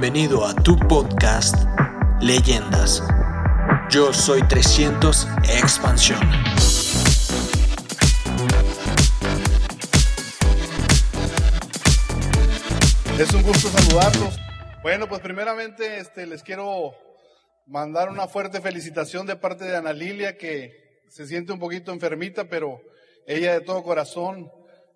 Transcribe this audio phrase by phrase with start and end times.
[0.00, 1.56] Bienvenido a tu podcast
[2.22, 3.02] Leyendas.
[3.90, 5.28] Yo soy 300
[5.60, 6.20] Expansión.
[13.18, 14.38] Es un gusto saludarlos.
[14.82, 16.94] Bueno, pues primeramente este, les quiero
[17.66, 22.48] mandar una fuerte felicitación de parte de Ana Lilia, que se siente un poquito enfermita,
[22.48, 22.80] pero
[23.26, 24.50] ella de todo corazón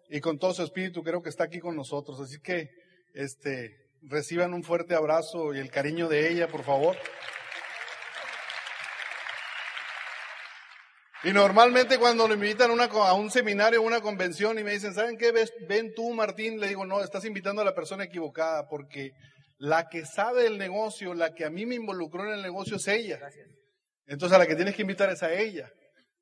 [0.08, 2.18] y con todo su espíritu creo que está aquí con nosotros.
[2.22, 2.70] Así que
[3.12, 6.96] este, reciban un fuerte abrazo y el cariño de ella, por favor.
[11.24, 14.72] Y normalmente cuando lo invitan a, una, a un seminario, a una convención y me
[14.72, 15.32] dicen, ¿saben qué?
[15.32, 19.12] Ves, ven tú, Martín, le digo, no, estás invitando a la persona equivocada porque
[19.56, 22.86] la que sabe del negocio, la que a mí me involucró en el negocio es
[22.88, 23.20] ella.
[24.06, 25.72] Entonces a la que tienes que invitar es a ella,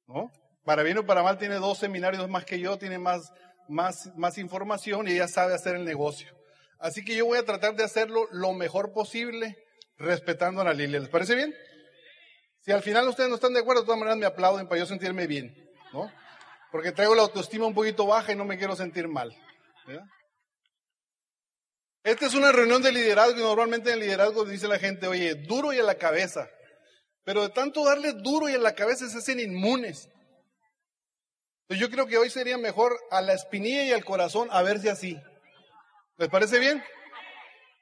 [0.06, 0.30] ¿no?
[0.62, 3.32] Para bien o para mal tiene dos seminarios más que yo, tiene más,
[3.68, 6.32] más, más información y ella sabe hacer el negocio.
[6.82, 9.56] Así que yo voy a tratar de hacerlo lo mejor posible
[9.98, 10.98] respetando a la Lilia.
[10.98, 11.54] ¿Les parece bien?
[12.60, 14.86] Si al final ustedes no están de acuerdo, de todas maneras me aplauden para yo
[14.86, 15.54] sentirme bien,
[15.92, 16.12] ¿no?
[16.72, 19.32] Porque traigo la autoestima un poquito baja y no me quiero sentir mal.
[22.02, 25.36] Esta es una reunión de liderazgo y normalmente en el liderazgo dice la gente, oye,
[25.36, 26.50] duro y a la cabeza.
[27.24, 30.08] Pero de tanto darle duro y a la cabeza se hacen inmunes.
[31.68, 34.88] Yo creo que hoy sería mejor a la espinilla y al corazón a ver si
[34.88, 35.16] así.
[36.18, 36.82] ¿Les parece bien?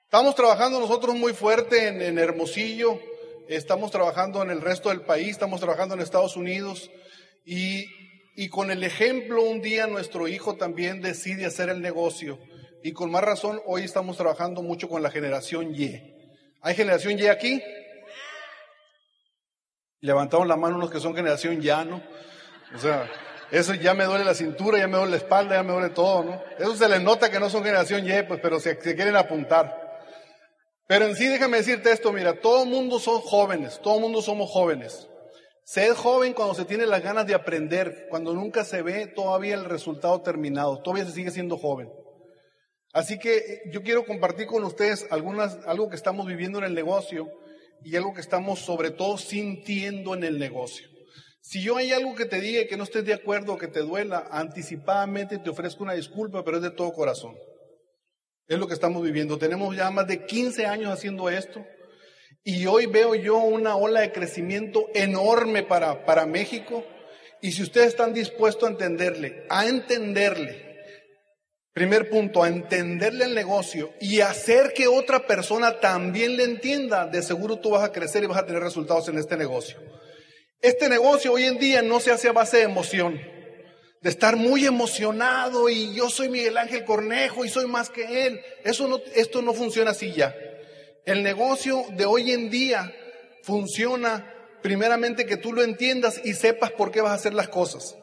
[0.04, 3.00] Estamos trabajando nosotros muy fuerte en, en Hermosillo,
[3.48, 6.90] estamos trabajando en el resto del país, estamos trabajando en Estados Unidos
[7.44, 7.86] y,
[8.36, 12.38] y con el ejemplo un día nuestro hijo también decide hacer el negocio
[12.84, 16.00] y con más razón hoy estamos trabajando mucho con la generación Y.
[16.62, 17.60] ¿Hay generación Y aquí?
[20.00, 22.00] Levantamos la mano unos que son generación ya, ¿no?
[22.74, 23.10] O sea,
[23.50, 26.24] eso ya me duele la cintura, ya me duele la espalda, ya me duele todo,
[26.24, 26.42] ¿no?
[26.58, 29.90] Eso se les nota que no son generación Y, pues, pero se, se quieren apuntar.
[30.86, 35.08] Pero en sí, déjame decirte esto, mira, todo mundo son jóvenes, todo mundo somos jóvenes.
[35.64, 39.54] Se es joven cuando se tiene las ganas de aprender, cuando nunca se ve todavía
[39.54, 41.92] el resultado terminado, todavía se sigue siendo joven.
[42.92, 46.74] Así que eh, yo quiero compartir con ustedes algunas, algo que estamos viviendo en el
[46.74, 47.28] negocio
[47.84, 50.89] y algo que estamos sobre todo sintiendo en el negocio.
[51.42, 54.28] Si yo hay algo que te diga que no estés de acuerdo, que te duela,
[54.30, 57.34] anticipadamente te ofrezco una disculpa, pero es de todo corazón.
[58.46, 59.38] Es lo que estamos viviendo.
[59.38, 61.64] Tenemos ya más de 15 años haciendo esto
[62.42, 66.84] y hoy veo yo una ola de crecimiento enorme para, para México.
[67.40, 70.76] Y si ustedes están dispuestos a entenderle, a entenderle,
[71.72, 77.22] primer punto, a entenderle el negocio y hacer que otra persona también le entienda, de
[77.22, 79.78] seguro tú vas a crecer y vas a tener resultados en este negocio.
[80.62, 83.20] Este negocio hoy en día no se hace a base de emoción
[84.00, 88.40] de estar muy emocionado y yo soy Miguel Ángel Cornejo y soy más que él.
[88.64, 90.34] Eso no, esto no funciona así ya.
[91.04, 92.94] El negocio de hoy en día
[93.42, 97.96] funciona primeramente que tú lo entiendas y sepas por qué vas a hacer las cosas.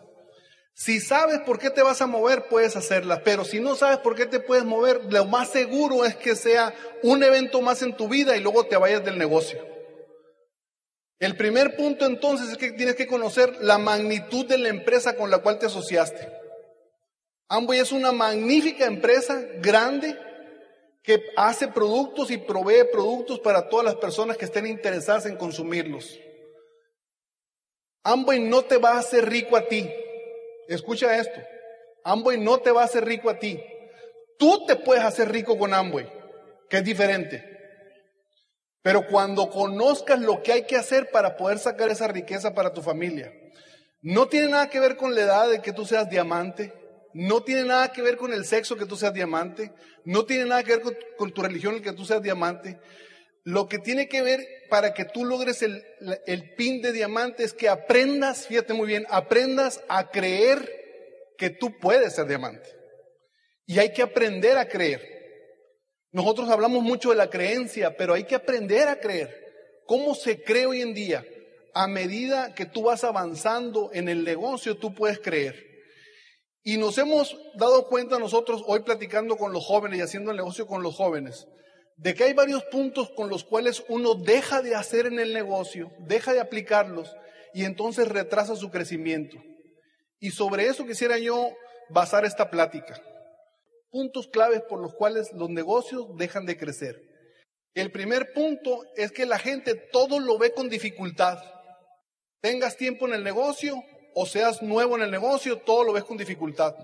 [0.74, 4.16] Si sabes por qué te vas a mover, puedes hacerlas, pero si no sabes por
[4.16, 8.08] qué te puedes mover, lo más seguro es que sea un evento más en tu
[8.08, 9.77] vida y luego te vayas del negocio.
[11.20, 15.32] El primer punto entonces es que tienes que conocer la magnitud de la empresa con
[15.32, 16.32] la cual te asociaste.
[17.50, 20.18] Amway es una magnífica empresa grande
[21.02, 26.20] que hace productos y provee productos para todas las personas que estén interesadas en consumirlos.
[28.04, 29.90] Amway no te va a hacer rico a ti.
[30.68, 31.40] Escucha esto.
[32.04, 33.60] Amway no te va a hacer rico a ti.
[34.38, 36.08] Tú te puedes hacer rico con Amway,
[36.70, 37.57] que es diferente.
[38.88, 42.82] Pero cuando conozcas lo que hay que hacer para poder sacar esa riqueza para tu
[42.82, 43.34] familia,
[44.02, 46.72] no tiene nada que ver con la edad de que tú seas diamante,
[47.14, 49.74] no tiene nada que ver con el sexo que tú seas diamante,
[50.06, 52.80] no tiene nada que ver con, tu religión el que tú seas diamante.
[53.44, 55.84] Lo que tiene que ver para que tú logres el,
[56.26, 60.66] el pin de diamante es que aprendas, fíjate muy bien, aprendas a creer
[61.38, 62.70] que tú puedes ser diamante.
[63.66, 65.17] Y hay que aprender a creer.
[66.12, 69.46] Nosotros hablamos mucho de la creencia, pero hay que aprender a creer.
[69.86, 71.26] ¿Cómo se cree hoy en día?
[71.74, 75.66] A medida que tú vas avanzando en el negocio, tú puedes creer.
[76.64, 80.66] Y nos hemos dado cuenta nosotros hoy platicando con los jóvenes y haciendo el negocio
[80.66, 81.48] con los jóvenes,
[81.98, 85.92] de que hay varios puntos con los cuales uno deja de hacer en el negocio,
[86.00, 87.16] deja de aplicarlos
[87.54, 89.38] y entonces retrasa su crecimiento.
[90.20, 91.52] Y sobre eso quisiera yo
[91.90, 93.02] basar esta plática
[93.90, 97.02] puntos claves por los cuales los negocios dejan de crecer.
[97.74, 101.38] El primer punto es que la gente todo lo ve con dificultad.
[102.42, 103.84] Tengas tiempo en el negocio
[104.16, 106.76] o seas nuevo en el negocio, todo lo ves con dificultad.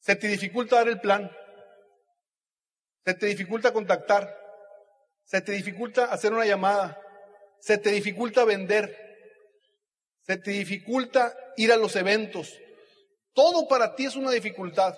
[0.00, 1.30] Se te dificulta dar el plan.
[3.04, 4.36] Se te dificulta contactar.
[5.24, 6.98] se te dificulta hacer una llamada,
[7.60, 8.96] se te dificulta vender,
[10.22, 12.58] se te dificulta ir a los eventos.
[13.34, 14.96] Todo para ti es una dificultad.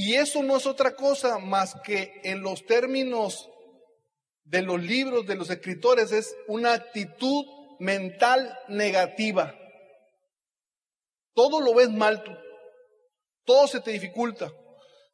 [0.00, 3.50] Y eso no es otra cosa más que en los términos
[4.44, 7.44] de los libros de los escritores es una actitud
[7.80, 9.58] mental negativa.
[11.34, 12.30] Todo lo ves mal tú.
[13.44, 14.52] Todo se te dificulta.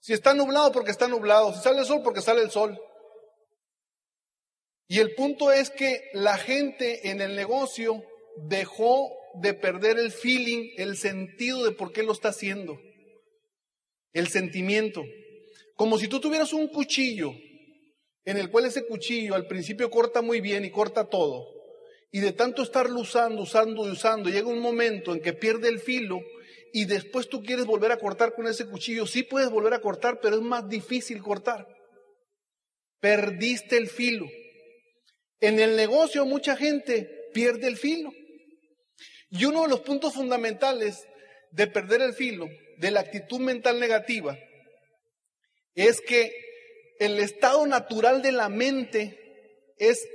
[0.00, 2.78] Si está nublado porque está nublado, si sale el sol porque sale el sol.
[4.86, 8.02] Y el punto es que la gente en el negocio
[8.36, 12.78] dejó de perder el feeling, el sentido de por qué lo está haciendo.
[14.14, 15.05] El sentimiento.
[15.76, 17.34] Como si tú tuvieras un cuchillo
[18.25, 21.46] en el cual ese cuchillo al principio corta muy bien y corta todo.
[22.11, 25.81] Y de tanto estarlo usando, usando y usando, llega un momento en que pierde el
[25.81, 26.20] filo
[26.72, 29.06] y después tú quieres volver a cortar con ese cuchillo.
[29.06, 31.67] Sí puedes volver a cortar, pero es más difícil cortar.
[33.00, 34.26] Perdiste el filo.
[35.40, 38.12] En el negocio mucha gente pierde el filo.
[39.31, 41.06] Y uno de los puntos fundamentales
[41.50, 42.46] de perder el filo,
[42.78, 44.38] de la actitud mental negativa,
[45.74, 46.32] es que
[46.98, 49.18] el estado natural de la mente
[49.78, 50.06] es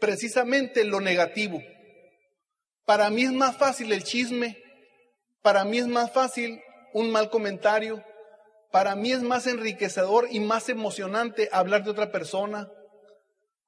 [0.00, 1.62] precisamente lo negativo.
[2.84, 4.62] Para mí es más fácil el chisme,
[5.42, 6.60] para mí es más fácil
[6.92, 8.04] un mal comentario,
[8.70, 12.70] para mí es más enriquecedor y más emocionante hablar de otra persona,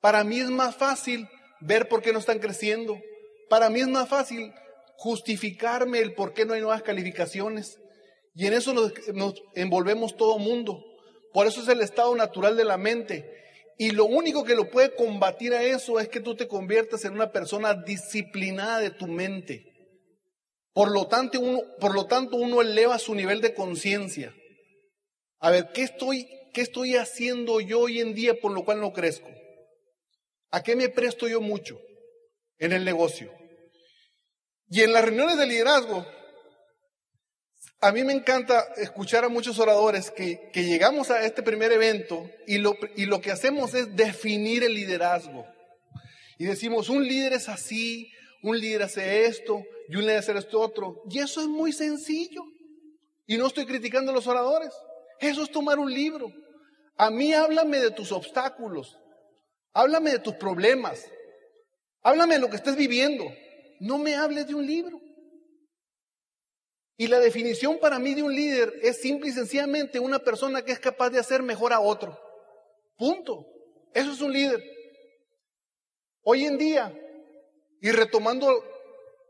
[0.01, 1.29] para mí es más fácil
[1.61, 2.99] ver por qué no están creciendo,
[3.49, 4.53] para mí es más fácil
[4.97, 7.80] justificarme el por qué no hay nuevas calificaciones.
[8.35, 8.93] Y en eso nos,
[9.55, 10.85] envolvemos todo mundo.
[11.33, 13.31] Por eso es el estado natural de la mente.
[13.79, 17.15] Y lo único que lo puede combatir a eso es que tú te conviertas en
[17.15, 19.67] una persona disciplinada de tu mente.
[20.73, 24.35] Por lo tanto, uno, por lo tanto, uno eleva su nivel de conciencia.
[25.39, 28.93] A ver, ¿qué estoy, ¿qué estoy haciendo yo hoy en día por lo cual no
[28.93, 29.29] crezco?
[30.51, 31.81] ¿A qué me presto yo mucho
[32.59, 33.33] en el negocio?
[34.69, 36.07] Y en las reuniones de liderazgo,
[37.83, 42.59] a mí me encanta escuchar a muchos oradores que, llegamos a este primer evento y
[42.59, 45.47] lo, y lo que hacemos es definir el liderazgo.
[46.39, 48.13] Y decimos, un líder es así,
[48.43, 51.03] un líder hace esto y un líder hace esto otro.
[51.11, 52.43] Y eso es muy sencillo.
[53.27, 54.73] Y no estoy criticando a los oradores.
[55.19, 56.31] Eso es tomar un libro.
[56.97, 58.99] A mí háblame de tus obstáculos.
[59.73, 61.07] Háblame de tus problemas.
[62.03, 63.25] Háblame de lo que estés viviendo.
[63.79, 65.00] No me hables de un libro.
[67.01, 70.73] Y la definición para mí de un líder es simple y sencillamente una persona que
[70.73, 72.21] es capaz de hacer mejor a otro.
[72.99, 73.47] Punto.
[73.95, 74.63] Eso es un líder.
[76.21, 76.95] Hoy en día,
[77.81, 78.63] y retomando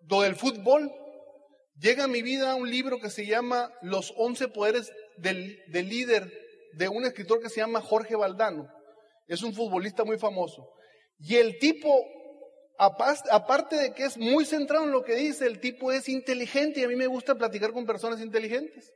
[0.09, 0.91] lo del fútbol,
[1.79, 6.29] llega a mi vida un libro que se llama Los once poderes del, del líder
[6.73, 8.69] de un escritor que se llama Jorge Valdano.
[9.29, 10.69] Es un futbolista muy famoso.
[11.21, 12.05] Y el tipo
[12.81, 16.85] aparte de que es muy centrado en lo que dice, el tipo es inteligente y
[16.85, 18.95] a mí me gusta platicar con personas inteligentes.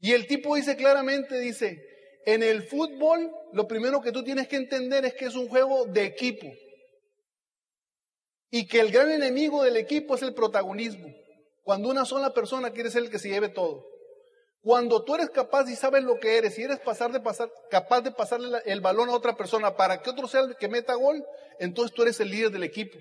[0.00, 1.82] Y el tipo dice claramente, dice,
[2.24, 5.84] en el fútbol lo primero que tú tienes que entender es que es un juego
[5.84, 6.50] de equipo.
[8.50, 11.08] Y que el gran enemigo del equipo es el protagonismo.
[11.62, 13.86] Cuando una sola persona quiere ser el que se lleve todo.
[14.62, 18.02] Cuando tú eres capaz y sabes lo que eres y eres pasar de pasar, capaz
[18.02, 21.24] de pasarle el balón a otra persona para que otro sea el que meta gol,
[21.58, 22.96] entonces tú eres el líder del equipo.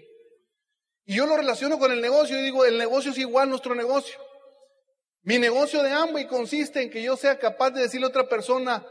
[1.05, 3.75] Y yo lo relaciono con el negocio y digo, el negocio es igual a nuestro
[3.75, 4.19] negocio.
[5.21, 8.83] Mi negocio de Amway consiste en que yo sea capaz de decirle a otra persona,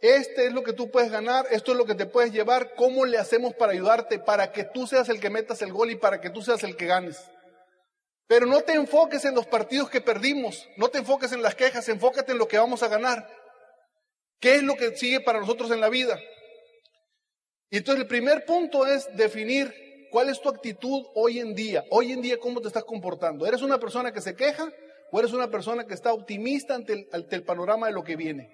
[0.00, 3.06] este es lo que tú puedes ganar, esto es lo que te puedes llevar, ¿cómo
[3.06, 6.20] le hacemos para ayudarte, para que tú seas el que metas el gol y para
[6.20, 7.30] que tú seas el que ganes?
[8.28, 11.88] Pero no te enfoques en los partidos que perdimos, no te enfoques en las quejas,
[11.88, 13.26] enfócate en lo que vamos a ganar.
[14.38, 16.20] ¿Qué es lo que sigue para nosotros en la vida?
[17.70, 19.74] Y entonces el primer punto es definir
[20.10, 21.84] cuál es tu actitud hoy en día.
[21.90, 23.46] Hoy en día, ¿cómo te estás comportando?
[23.46, 24.70] ¿Eres una persona que se queja
[25.10, 28.50] o eres una persona que está optimista ante el, panorama de lo que viene?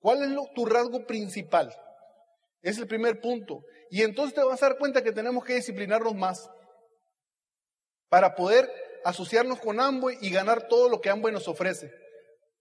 [0.00, 1.72] ¿Cuál es tu rasgo principal?
[2.60, 3.62] Es el primer punto.
[3.88, 6.50] Y entonces te vas a dar cuenta que tenemos que disciplinarnos más
[8.08, 8.68] para poder
[9.08, 11.92] asociarnos con Amway y ganar todo lo que Amway nos ofrece.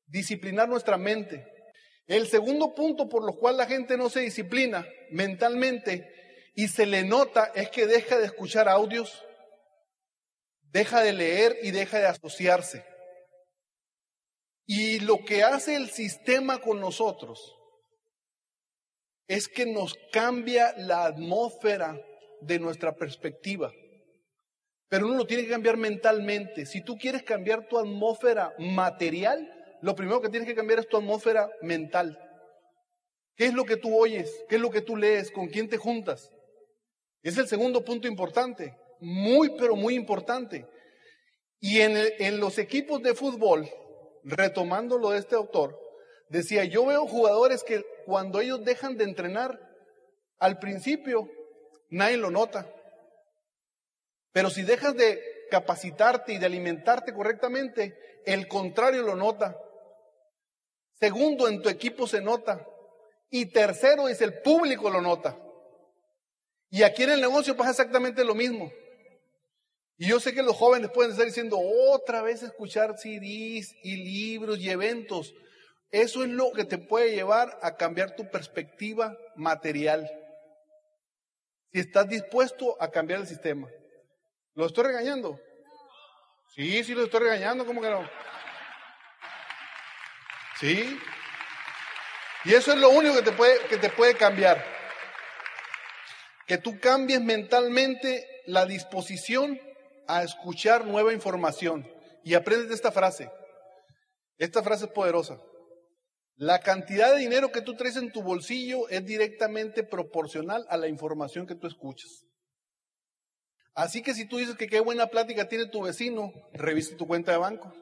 [0.06, 1.46] Disciplinar nuestra mente.
[2.08, 7.04] El segundo punto por lo cual la gente no se disciplina mentalmente y se le
[7.04, 9.24] nota es que deja de escuchar audios,
[10.72, 12.86] deja de leer y deja de asociarse.
[14.68, 17.56] Y lo que hace el sistema con nosotros
[19.28, 22.00] es que nos cambia la atmósfera
[22.42, 23.72] de nuestra perspectiva.
[24.88, 26.66] Pero uno lo tiene que cambiar mentalmente.
[26.66, 29.52] Si tú quieres cambiar tu atmósfera material,
[29.82, 32.20] lo primero que tienes que cambiar es tu atmósfera mental.
[33.36, 34.32] ¿Qué es lo que tú oyes?
[34.48, 35.32] ¿Qué es lo que tú lees?
[35.32, 36.32] ¿Con quién te juntas?
[37.22, 40.68] Es el segundo punto importante, muy pero muy importante.
[41.60, 43.68] Y en, en los equipos de fútbol,
[44.24, 45.78] retomando lo de este autor,
[46.30, 49.60] decía, yo veo jugadores que cuando ellos dejan de entrenar,
[50.38, 51.28] al principio
[51.90, 52.72] nadie lo nota.
[54.36, 59.58] Pero si dejas de capacitarte y de alimentarte correctamente, el contrario lo nota.
[61.00, 62.68] Segundo, en tu equipo se nota.
[63.30, 65.40] Y tercero, es el público lo nota.
[66.70, 68.70] Y aquí en el negocio pasa exactamente lo mismo.
[69.96, 74.60] Y yo sé que los jóvenes pueden estar diciendo otra vez escuchar CDs y libros
[74.60, 75.34] y eventos.
[75.92, 80.12] Eso es lo que te puede llevar a cambiar tu perspectiva material.
[81.72, 83.70] Si estás dispuesto a cambiar el sistema.
[84.56, 85.40] ¿Lo estoy regañando?
[86.56, 88.10] Sí, sí, lo estoy regañando, ¿cómo que no?
[90.60, 90.98] Sí.
[92.46, 94.64] Y eso es lo único que te puede, que te puede cambiar.
[96.48, 99.60] Que tú cambies mentalmente la disposición
[100.08, 101.86] a escuchar nueva información.
[102.24, 103.30] Y aprendes esta frase.
[104.38, 105.38] Esta frase es poderosa.
[106.38, 110.88] La cantidad de dinero que tú traes en tu bolsillo es directamente proporcional a la
[110.88, 112.25] información que tú escuchas.
[113.76, 117.34] Así que si tú dices que qué buena plática tiene tu vecino, revisa tu cuenta
[117.34, 117.74] de banco.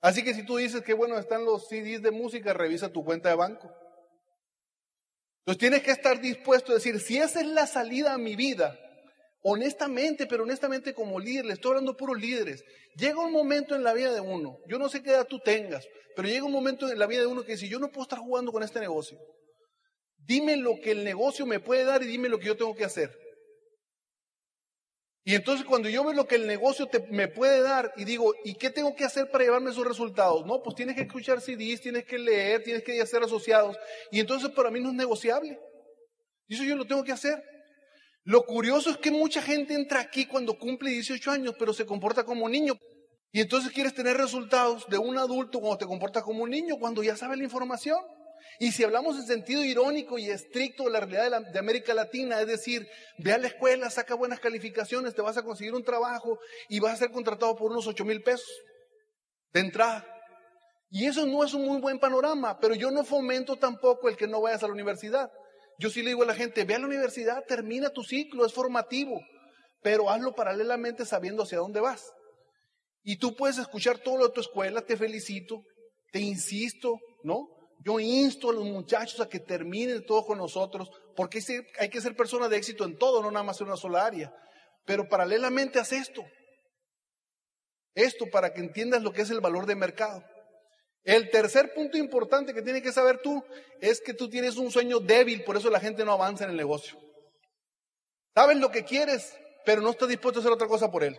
[0.00, 3.28] Así que si tú dices que bueno están los CDs de música, revisa tu cuenta
[3.28, 3.70] de banco.
[5.40, 8.78] Entonces tienes que estar dispuesto a decir, si esa es la salida a mi vida,
[9.42, 12.64] honestamente, pero honestamente como líder, le estoy hablando puros líderes,
[12.96, 15.86] llega un momento en la vida de uno, yo no sé qué edad tú tengas,
[16.16, 18.20] pero llega un momento en la vida de uno que dice, yo no puedo estar
[18.20, 19.18] jugando con este negocio.
[20.16, 22.84] Dime lo que el negocio me puede dar y dime lo que yo tengo que
[22.84, 23.21] hacer.
[25.24, 28.34] Y entonces cuando yo veo lo que el negocio te, me puede dar y digo,
[28.44, 30.44] ¿y qué tengo que hacer para llevarme esos resultados?
[30.46, 33.76] No, pues tienes que escuchar CDs, tienes que leer, tienes que hacer asociados.
[34.10, 35.58] Y entonces para mí no es negociable.
[36.48, 37.40] Y eso yo lo tengo que hacer.
[38.24, 42.24] Lo curioso es que mucha gente entra aquí cuando cumple 18 años, pero se comporta
[42.24, 42.74] como niño.
[43.30, 47.02] Y entonces quieres tener resultados de un adulto cuando te comportas como un niño, cuando
[47.02, 47.98] ya sabes la información.
[48.58, 52.46] Y si hablamos en sentido irónico y estricto de la realidad de, América Latina, es
[52.46, 56.80] decir, ve a la escuela, saca buenas calificaciones, te vas a conseguir un trabajo y
[56.80, 58.50] vas a ser contratado por unos 8 mil pesos
[59.52, 60.06] de entrada.
[60.90, 64.26] Y eso no es un muy buen panorama, pero yo no fomento tampoco el que
[64.26, 65.30] no vayas a la universidad.
[65.78, 68.52] Yo sí le digo a la gente, ve a la universidad, termina tu ciclo, es
[68.52, 69.20] formativo,
[69.82, 72.12] pero hazlo paralelamente sabiendo hacia dónde vas.
[73.02, 75.64] Y tú puedes escuchar todo lo de tu escuela, te felicito,
[76.12, 77.48] te insisto, ¿no?
[77.84, 81.40] Yo insto a los muchachos a que terminen todo con nosotros, porque
[81.78, 84.32] hay que ser persona de éxito en todo, no nada más en una sola área.
[84.84, 86.22] Pero paralelamente haz esto.
[87.94, 90.22] Esto para que entiendas lo que es el valor de mercado.
[91.04, 93.44] El tercer punto importante que tienes que saber tú
[93.80, 96.56] es que tú tienes un sueño débil, por eso la gente no avanza en el
[96.56, 96.96] negocio.
[98.34, 101.18] Sabes lo que quieres, pero no estás dispuesto a hacer otra cosa por él.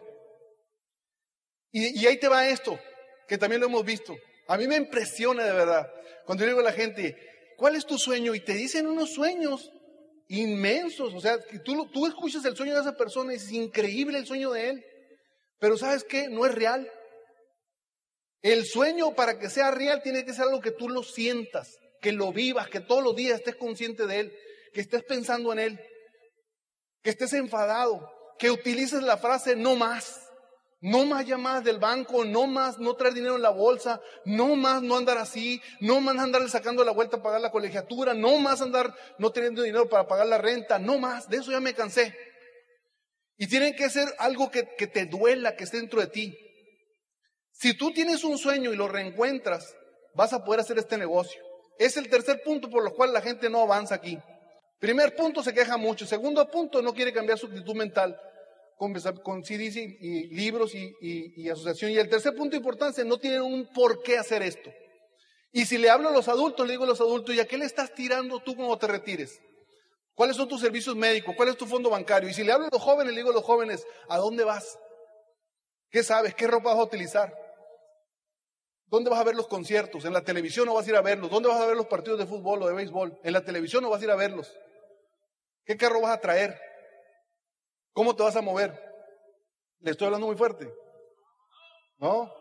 [1.71, 2.79] Y, y ahí te va esto,
[3.27, 4.15] que también lo hemos visto.
[4.47, 5.91] A mí me impresiona de verdad.
[6.25, 7.17] Cuando yo digo a la gente,
[7.57, 8.35] ¿cuál es tu sueño?
[8.35, 9.71] Y te dicen unos sueños
[10.27, 11.13] inmensos.
[11.13, 14.51] O sea, tú, tú escuchas el sueño de esa persona y es increíble el sueño
[14.51, 14.85] de él.
[15.59, 16.27] Pero ¿sabes qué?
[16.27, 16.91] No es real.
[18.41, 22.11] El sueño para que sea real tiene que ser algo que tú lo sientas, que
[22.11, 24.37] lo vivas, que todos los días estés consciente de él,
[24.73, 25.79] que estés pensando en él,
[27.01, 30.22] que estés enfadado, que utilices la frase no más.
[30.83, 34.81] No más llamadas del banco, no más no traer dinero en la bolsa, no más
[34.81, 38.61] no andar así, no más andar sacando la vuelta a pagar la colegiatura, no más
[38.61, 42.13] andar no teniendo dinero para pagar la renta, no más, de eso ya me cansé.
[43.37, 46.37] Y tiene que ser algo que, que te duela, que esté dentro de ti.
[47.53, 49.73] Si tú tienes un sueño y lo reencuentras,
[50.15, 51.41] vas a poder hacer este negocio.
[51.79, 54.19] Es el tercer punto por lo cual la gente no avanza aquí.
[54.79, 56.05] Primer punto, se queja mucho.
[56.05, 58.19] Segundo punto, no quiere cambiar su actitud mental
[58.77, 61.91] con, CDs y, libros y, y, asociación.
[61.91, 64.71] Y el tercer punto importante, no tienen un por qué hacer esto.
[65.51, 67.57] Y si le hablo a los adultos, le digo a los adultos, ¿y a qué
[67.57, 69.39] le estás tirando tú cuando te retires?
[70.15, 71.35] ¿Cuáles son tus servicios médicos?
[71.35, 72.29] ¿Cuál es tu fondo bancario?
[72.29, 74.77] Y si le hablo a los jóvenes, le digo a los jóvenes, ¿a dónde vas?
[75.89, 76.35] ¿Qué sabes?
[76.35, 77.33] ¿Qué ropa vas a utilizar?
[78.87, 80.05] ¿Dónde vas a ver los conciertos?
[80.05, 81.31] ¿En la televisión o vas a ir a verlos?
[81.31, 83.19] ¿Dónde vas a ver los partidos de fútbol o de béisbol?
[83.23, 84.55] ¿En la televisión o vas a ir a verlos?
[85.65, 86.59] ¿Qué carro vas a traer?
[87.93, 88.73] ¿Cómo te vas a mover?
[89.79, 90.73] Le estoy hablando muy fuerte.
[91.99, 92.33] ¿No?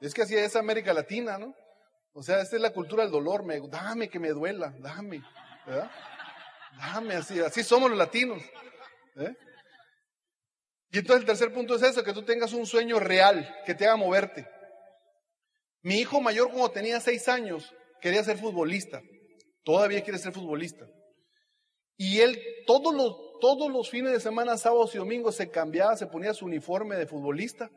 [0.00, 1.54] Es que así es América Latina, ¿no?
[2.14, 3.44] O sea, esta es la cultura del dolor.
[3.44, 5.22] Me, dame que me duela, dame.
[6.78, 8.42] Dame así, así somos los latinos.
[9.16, 9.34] ¿eh?
[10.90, 13.86] Y entonces el tercer punto es eso, que tú tengas un sueño real, que te
[13.86, 14.48] haga moverte.
[15.82, 19.00] Mi hijo mayor cuando tenía seis años quería ser futbolista.
[19.64, 20.86] Todavía quiere ser futbolista.
[21.96, 26.06] Y él todos los, todos los fines de semana, sábados y domingos, se cambiaba, se
[26.06, 27.72] ponía su uniforme de futbolista.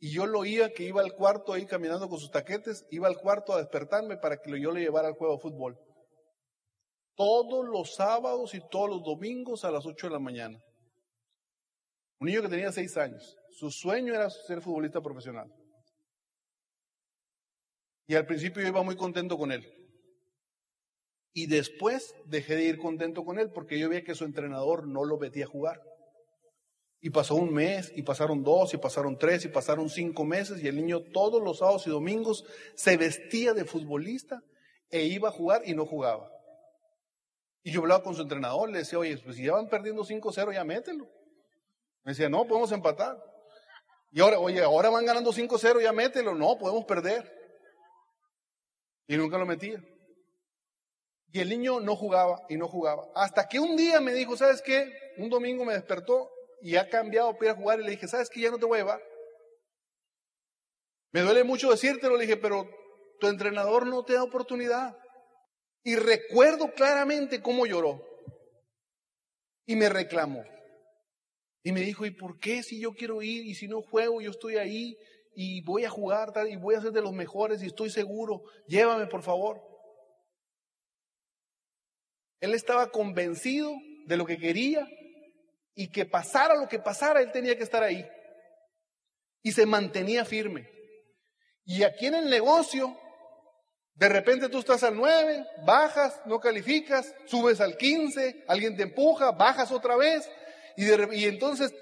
[0.00, 3.18] Y yo lo oía que iba al cuarto ahí caminando con sus taquetes, iba al
[3.18, 5.78] cuarto a despertarme para que yo le llevara al juego de fútbol.
[7.14, 10.58] Todos los sábados y todos los domingos a las 8 de la mañana.
[12.18, 13.36] Un niño que tenía 6 años.
[13.50, 15.52] Su sueño era ser futbolista profesional.
[18.06, 19.81] Y al principio yo iba muy contento con él.
[21.32, 25.04] Y después dejé de ir contento con él porque yo veía que su entrenador no
[25.04, 25.80] lo metía a jugar.
[27.00, 30.68] Y pasó un mes, y pasaron dos, y pasaron tres, y pasaron cinco meses, y
[30.68, 32.44] el niño todos los sábados y domingos
[32.76, 34.40] se vestía de futbolista
[34.88, 36.30] e iba a jugar y no jugaba.
[37.64, 40.52] Y yo hablaba con su entrenador, le decía, oye, pues si ya van perdiendo 5-0,
[40.52, 41.08] ya mételo.
[42.04, 43.16] Me decía, no, podemos empatar.
[44.10, 46.34] Y ahora, oye, ahora van ganando 5-0, ya mételo.
[46.34, 47.32] No, podemos perder.
[49.06, 49.82] Y nunca lo metía.
[51.32, 53.08] Y el niño no jugaba y no jugaba.
[53.14, 54.92] Hasta que un día me dijo, ¿sabes qué?
[55.16, 58.28] Un domingo me despertó y ha cambiado para ir a jugar y le dije, ¿sabes
[58.28, 58.40] qué?
[58.40, 59.02] Ya no te voy a llevar.
[61.12, 62.68] Me duele mucho decírtelo, le dije, pero
[63.18, 64.96] tu entrenador no te da oportunidad.
[65.82, 68.06] Y recuerdo claramente cómo lloró.
[69.66, 70.44] Y me reclamó.
[71.64, 74.30] Y me dijo, ¿y por qué si yo quiero ir y si no juego, yo
[74.30, 74.98] estoy ahí?
[75.34, 79.06] y voy a jugar y voy a ser de los mejores y estoy seguro, llévame
[79.06, 79.71] por favor.
[82.42, 83.72] Él estaba convencido
[84.04, 84.84] de lo que quería
[85.76, 88.04] y que pasara lo que pasara, él tenía que estar ahí.
[89.42, 90.68] Y se mantenía firme.
[91.64, 92.98] Y aquí en el negocio,
[93.94, 99.30] de repente tú estás al 9, bajas, no calificas, subes al 15, alguien te empuja,
[99.30, 100.28] bajas otra vez.
[100.76, 101.72] Y, y entonces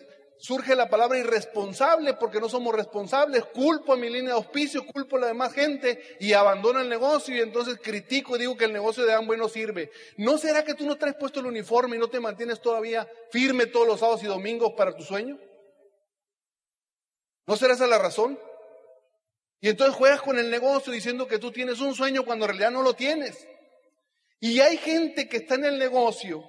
[0.40, 5.16] surge la palabra irresponsable porque no somos responsables, culpo a mi línea de auspicio, culpo
[5.16, 8.72] a la demás gente y abandono el negocio y entonces critico y digo que el
[8.72, 9.90] negocio de Amway no sirve.
[10.16, 13.66] ¿No será que tú no traes puesto el uniforme y no te mantienes todavía firme
[13.66, 15.38] todos los sábados y domingos para tu sueño?
[17.46, 18.38] ¿No será esa la razón?
[19.61, 22.70] Y entonces juegas con el negocio diciendo que tú tienes un sueño cuando en realidad
[22.70, 23.46] no lo tienes.
[24.40, 26.42] Y hay gente que está en el negocio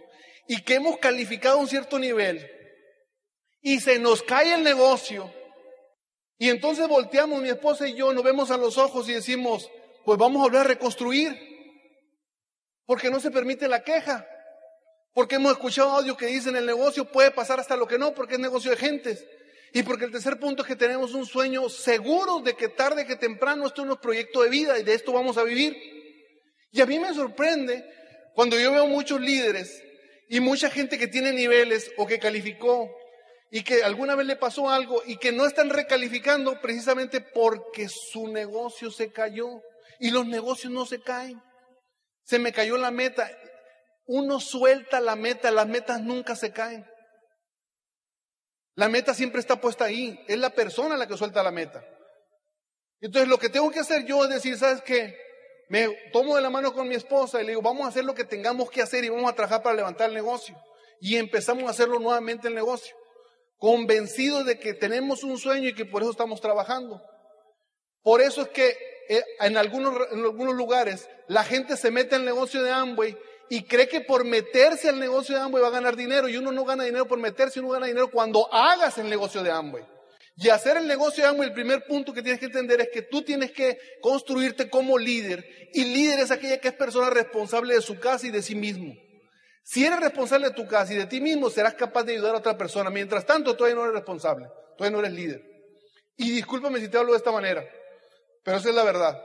[0.47, 2.49] y que hemos calificado a un cierto nivel
[3.62, 5.32] y se nos cae el negocio.
[6.38, 9.69] Y entonces volteamos, mi esposa y yo, nos vemos a los ojos y decimos,
[10.04, 11.38] pues vamos a volver a reconstruir.
[12.86, 14.28] Porque no se permite la queja.
[15.13, 18.34] Porque hemos escuchado audio que dicen el negocio puede pasar hasta lo que no, porque
[18.34, 19.24] es negocio de gentes.
[19.74, 23.15] Y porque el tercer punto es que tenemos un sueño seguro de que tarde que
[23.15, 25.78] temprano esto es un proyecto de vida y de esto vamos a vivir.
[26.71, 27.86] Y a mí me sorprende
[28.34, 29.82] cuando yo veo muchos líderes
[30.28, 32.89] y mucha gente que tiene niveles o que calificó
[33.54, 38.30] y que alguna vez le pasó algo y que no están recalificando precisamente porque su
[38.30, 39.62] negocio se cayó
[40.00, 41.44] y los negocios no se caen.
[42.24, 43.30] Se me cayó la meta.
[44.06, 46.90] Uno suelta la meta, las metas nunca se caen.
[48.76, 50.18] La meta siempre está puesta ahí.
[50.30, 51.84] Es la persona la que suelta la meta.
[53.02, 55.14] Entonces lo que tengo que hacer yo es decir, ¿sabes qué?
[55.68, 58.16] Me tomo de la mano con mi esposa y le digo, vamos a hacer lo
[58.16, 60.56] que tengamos que hacer y vamos a trabajar para levantar el negocio.
[61.02, 63.01] Y empezamos a hacerlo nuevamente el negocio
[63.62, 67.00] convencidos de que tenemos un sueño y que por eso estamos trabajando.
[68.02, 68.76] Por eso es que
[69.08, 73.15] eh, en algunos, en algunos lugares la gente se mete al negocio de Amway
[73.52, 76.52] y cree que por meterse al negocio de Amway va a ganar dinero y uno
[76.52, 79.86] no gana dinero por meterse, uno gana dinero cuando hagas el negocio de Amway.
[80.38, 83.04] Y hacer el negocio de Amway, el primer punto que tienes que entender es que
[83.04, 85.45] tú tienes que construirte como líder.
[85.71, 88.95] Y líder es aquella que es persona responsable de su casa y de sí mismo.
[89.63, 92.39] Si eres responsable de tu casa y de ti mismo, serás capaz de ayudar a
[92.39, 92.89] otra persona.
[92.89, 94.47] Mientras tanto, todavía no eres responsable,
[94.78, 95.41] todavía no eres líder.
[96.17, 97.63] Y discúlpame si te hablo de esta manera,
[98.43, 99.21] pero esa es la verdad.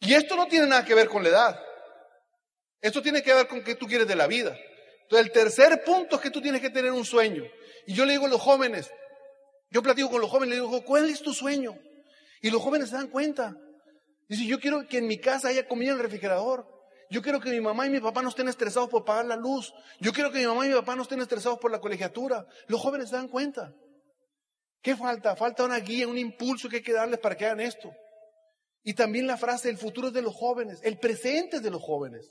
[0.00, 1.60] Y esto no tiene nada que ver con la edad.
[2.80, 4.56] Esto tiene que ver con qué tú quieres de la vida.
[5.02, 7.44] Entonces, el tercer punto es que tú tienes que tener un sueño.
[7.86, 8.90] Y yo le digo a los jóvenes,
[9.70, 11.78] yo platico con los jóvenes, le digo, ¿cuál es tu sueño?
[12.42, 13.54] Y los jóvenes se dan cuenta.
[14.28, 16.66] Dice, yo quiero que en mi casa haya comida en el refrigerador.
[17.10, 19.72] Yo quiero que mi mamá y mi papá no estén estresados por pagar la luz.
[20.00, 22.46] Yo quiero que mi mamá y mi papá no estén estresados por la colegiatura.
[22.66, 23.72] Los jóvenes se dan cuenta.
[24.82, 25.36] ¿Qué falta?
[25.36, 27.90] Falta una guía, un impulso que hay que darles para que hagan esto.
[28.82, 31.82] Y también la frase, el futuro es de los jóvenes, el presente es de los
[31.82, 32.30] jóvenes.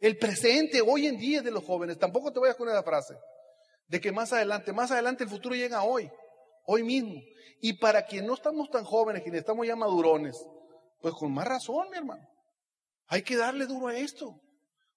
[0.00, 1.98] El presente hoy en día es de los jóvenes.
[1.98, 3.14] Tampoco te vayas con esa frase.
[3.86, 6.10] De que más adelante, más adelante el futuro llega hoy,
[6.66, 7.14] hoy mismo.
[7.62, 10.36] Y para quienes no estamos tan jóvenes, quienes estamos ya madurones,
[11.00, 12.28] pues con más razón, mi hermano.
[13.06, 14.40] Hay que darle duro a esto.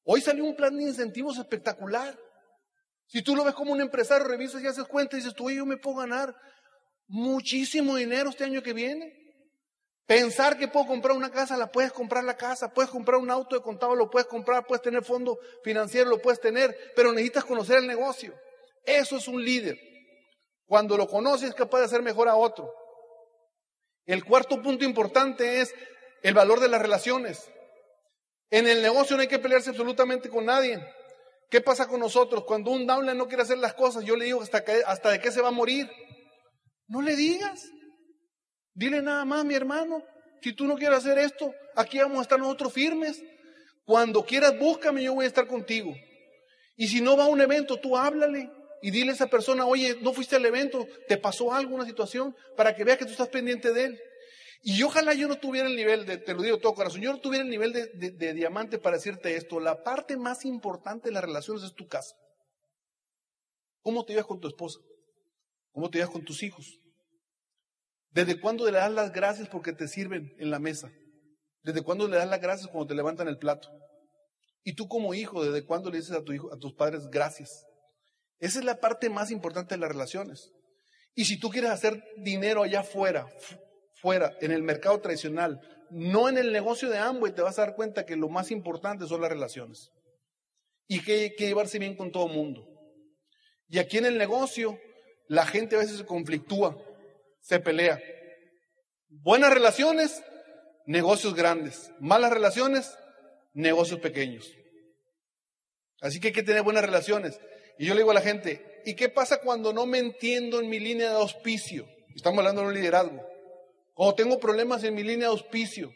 [0.04, 2.18] Hoy salió un plan de incentivos espectacular.
[3.08, 5.66] Si tú lo ves como un empresario, revisas y haces cuenta y dices, tú, yo
[5.66, 6.36] me puedo ganar
[7.08, 9.14] muchísimo dinero este año que viene.
[10.06, 13.58] Pensar que puedo comprar una casa, la puedes comprar la casa, puedes comprar un auto
[13.58, 17.80] de contado, lo puedes comprar, puedes tener fondo financiero, lo puedes tener, pero necesitas conocer
[17.80, 18.34] el negocio.
[18.86, 19.78] Eso es un líder.
[20.66, 22.74] Cuando lo conoces es capaz de hacer mejor a otro.
[24.06, 25.74] El cuarto punto importante es
[26.24, 27.52] el valor de las relaciones.
[28.50, 30.80] En el negocio no hay que pelearse absolutamente con nadie.
[31.50, 32.44] ¿Qué pasa con nosotros?
[32.46, 35.32] Cuando un downline no quiere hacer las cosas, yo le digo hasta, hasta de qué
[35.32, 35.90] se va a morir.
[36.88, 37.70] No le digas.
[38.74, 40.04] Dile nada más, mi hermano,
[40.42, 43.24] si tú no quieres hacer esto, aquí vamos a estar nosotros firmes.
[43.86, 45.94] Cuando quieras, búscame, yo voy a estar contigo.
[46.76, 49.98] Y si no va a un evento, tú háblale y dile a esa persona, oye,
[50.02, 53.30] no fuiste al evento, te pasó algo, una situación, para que vea que tú estás
[53.30, 54.00] pendiente de él.
[54.62, 57.20] Y ojalá yo no tuviera el nivel de, te lo digo todo corazón, yo no
[57.20, 59.60] tuviera el nivel de, de diamante para decirte esto.
[59.60, 62.16] La parte más importante de las relaciones es tu casa.
[63.82, 64.80] ¿Cómo te llevas con tu esposa?
[65.72, 66.80] ¿Cómo te llevas con tus hijos?
[68.10, 70.92] ¿Desde cuándo le das las gracias porque te sirven en la mesa?
[71.64, 73.70] ¿Desde cuándo le das las gracias cuando te levantan el plato?
[74.64, 77.66] Y tú como hijo, ¿desde cuándo le dices a, tu hijo, a tus padres gracias?
[78.40, 80.52] Esa es la parte más importante de las relaciones.
[81.14, 83.28] Y si tú quieres hacer dinero allá afuera,
[84.02, 87.76] fuera, en el mercado tradicional, no en el negocio de Amway, te vas a dar
[87.76, 89.92] cuenta que lo más importante son las relaciones.
[90.88, 92.66] Y que que llevarse bien con todo mundo.
[93.68, 94.80] Y aquí en el negocio,
[95.28, 96.78] la gente a veces se conflictúa
[97.48, 97.98] se pelea.
[99.08, 100.22] Buenas relaciones,
[100.86, 101.92] negocios grandes.
[102.00, 102.98] Malas relaciones,
[103.54, 104.52] negocios pequeños.
[106.02, 107.40] Así que hay que tener buenas relaciones.
[107.80, 110.70] Y yo le digo a la gente, ¿y qué pasa cuando no me entiendo en
[110.70, 111.88] mi línea de auspicio?
[112.14, 113.26] Estamos hablando de un liderazgo.
[113.98, 115.92] Cuando tengo problemas en mi línea de auspicio,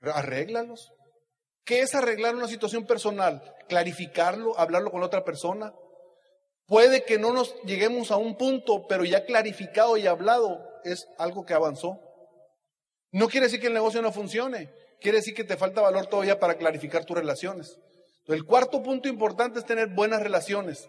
[0.00, 0.90] arréglalos.
[1.66, 3.42] ¿Qué es arreglar una situación personal?
[3.68, 5.74] Clarificarlo, hablarlo con otra persona,
[6.66, 11.44] Puede que no nos lleguemos a un punto, pero ya clarificado y hablado es algo
[11.44, 12.00] que avanzó.
[13.12, 16.40] No quiere decir que el negocio no funcione, quiere decir que te falta valor todavía
[16.40, 17.78] para clarificar tus relaciones.
[18.26, 20.88] El cuarto punto importante es tener buenas relaciones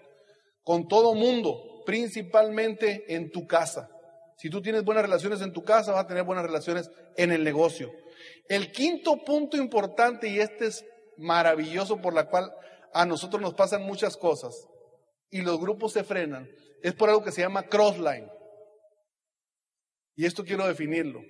[0.63, 3.89] con todo mundo, principalmente en tu casa.
[4.37, 7.43] Si tú tienes buenas relaciones en tu casa, vas a tener buenas relaciones en el
[7.43, 7.91] negocio.
[8.49, 10.85] El quinto punto importante, y este es
[11.17, 12.51] maravilloso por la cual
[12.93, 14.67] a nosotros nos pasan muchas cosas,
[15.29, 16.49] y los grupos se frenan,
[16.81, 18.29] es por algo que se llama crossline.
[20.15, 21.21] Y esto quiero definirlo.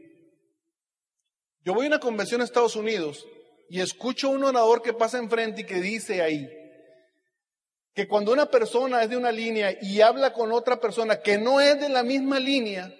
[1.61, 3.25] Yo voy a una convención en Estados Unidos
[3.69, 6.47] y escucho a un orador que pasa enfrente y que dice ahí
[7.95, 11.61] que cuando una persona es de una línea y habla con otra persona que no
[11.61, 12.93] es de la misma línea,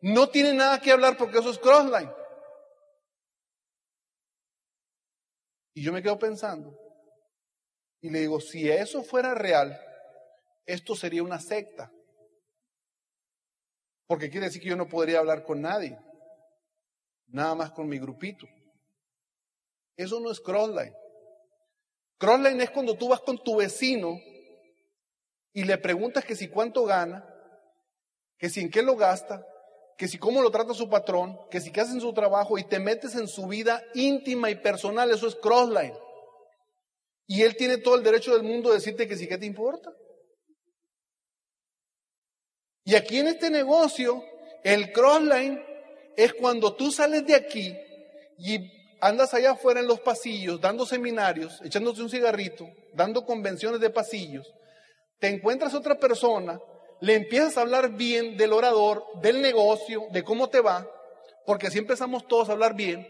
[0.00, 2.12] no tiene nada que hablar porque eso es crossline.
[5.74, 6.76] Y yo me quedo pensando
[8.00, 9.80] y le digo, si eso fuera real,
[10.66, 11.92] esto sería una secta.
[14.08, 15.96] Porque quiere decir que yo no podría hablar con nadie,
[17.28, 18.48] nada más con mi grupito.
[19.96, 20.96] Eso no es crossline.
[22.18, 24.18] Crossline es cuando tú vas con tu vecino
[25.52, 27.28] y le preguntas que si cuánto gana,
[28.38, 29.46] que si en qué lo gasta,
[29.96, 32.80] que si cómo lo trata su patrón, que si qué hace su trabajo y te
[32.80, 35.94] metes en su vida íntima y personal, eso es crossline.
[37.26, 39.92] Y él tiene todo el derecho del mundo de decirte que si qué te importa.
[42.84, 44.24] Y aquí en este negocio,
[44.64, 45.62] el crossline
[46.16, 47.76] es cuando tú sales de aquí
[48.38, 48.58] y
[49.00, 54.52] andas allá afuera en los pasillos, dando seminarios, echándote un cigarrito, dando convenciones de pasillos,
[55.22, 56.60] te encuentras otra persona,
[57.00, 60.90] le empiezas a hablar bien del orador, del negocio, de cómo te va,
[61.46, 63.06] porque así empezamos todos a hablar bien,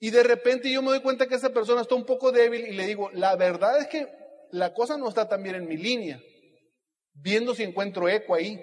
[0.00, 2.72] y de repente yo me doy cuenta que esa persona está un poco débil y
[2.72, 4.08] le digo, la verdad es que
[4.52, 6.18] la cosa no está tan bien en mi línea,
[7.12, 8.58] viendo si encuentro eco ahí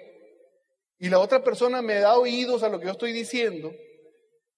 [0.98, 3.70] y la otra persona me da oídos a lo que yo estoy diciendo,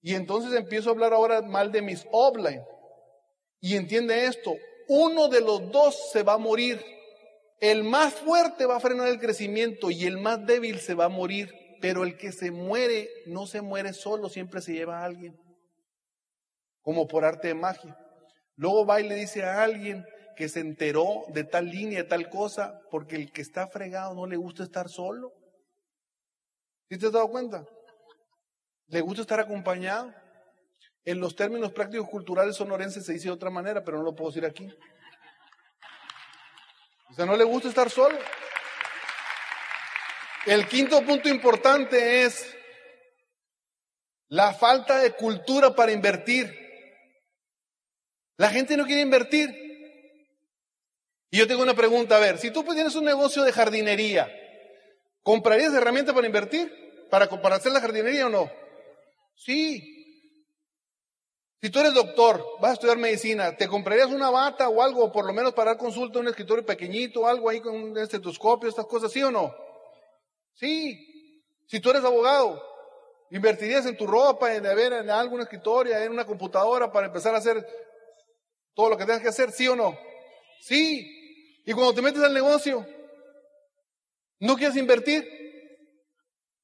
[0.00, 2.64] y entonces empiezo a hablar ahora mal de mis offline.
[3.60, 4.54] Y entiende esto,
[4.86, 6.80] uno de los dos se va a morir.
[7.60, 11.10] El más fuerte va a frenar el crecimiento y el más débil se va a
[11.10, 15.36] morir, pero el que se muere no se muere solo, siempre se lleva a alguien,
[16.82, 17.98] como por arte de magia.
[18.54, 20.04] Luego va y le dice a alguien
[20.36, 24.26] que se enteró de tal línea, de tal cosa, porque el que está fregado no
[24.26, 25.32] le gusta estar solo.
[26.88, 27.66] ¿Sí te has dado cuenta?
[28.86, 30.14] ¿Le gusta estar acompañado?
[31.04, 34.30] En los términos prácticos culturales sonorenses se dice de otra manera, pero no lo puedo
[34.30, 34.72] decir aquí.
[37.10, 38.18] O sea, no le gusta estar solo.
[40.46, 42.54] El quinto punto importante es
[44.28, 46.54] la falta de cultura para invertir.
[48.36, 49.48] La gente no quiere invertir.
[51.30, 54.32] Y yo tengo una pregunta, a ver, si tú tienes un negocio de jardinería,
[55.28, 56.72] ¿Comprarías herramientas para invertir?
[57.10, 58.50] ¿Para, ¿Para hacer la jardinería o no?
[59.34, 59.97] Sí.
[61.60, 65.26] Si tú eres doctor, vas a estudiar medicina, ¿te comprarías una bata o algo, por
[65.26, 68.86] lo menos para dar consulta a un escritorio pequeñito, algo ahí con un estetoscopio, estas
[68.86, 69.52] cosas, sí o no?
[70.54, 71.42] Sí.
[71.66, 72.62] Si tú eres abogado,
[73.30, 77.38] ¿invertirías en tu ropa, en, ver en algún escritorio, en una computadora para empezar a
[77.38, 77.66] hacer
[78.72, 79.98] todo lo que tengas que hacer, sí o no?
[80.60, 81.62] Sí.
[81.66, 82.86] Y cuando te metes al negocio,
[84.38, 85.47] ¿no quieres invertir?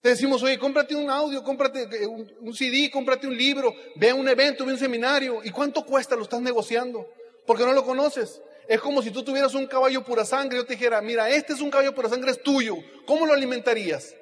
[0.04, 4.14] Te decimos, oye, cómprate un audio, cómprate eh, un, CD, cómprate un libro, ve a
[4.14, 5.40] un evento, ve a un seminario.
[5.42, 6.14] ¿Y cuánto cuesta?
[6.14, 7.08] Lo estás negociando.
[7.46, 8.42] Porque no lo conoces.
[8.68, 10.58] Es como si tú tuvieras un caballo pura sangre.
[10.58, 12.76] Yo te dijera, mira, este es un caballo pura sangre, es tuyo.
[13.06, 14.14] ¿Cómo lo alimentarías?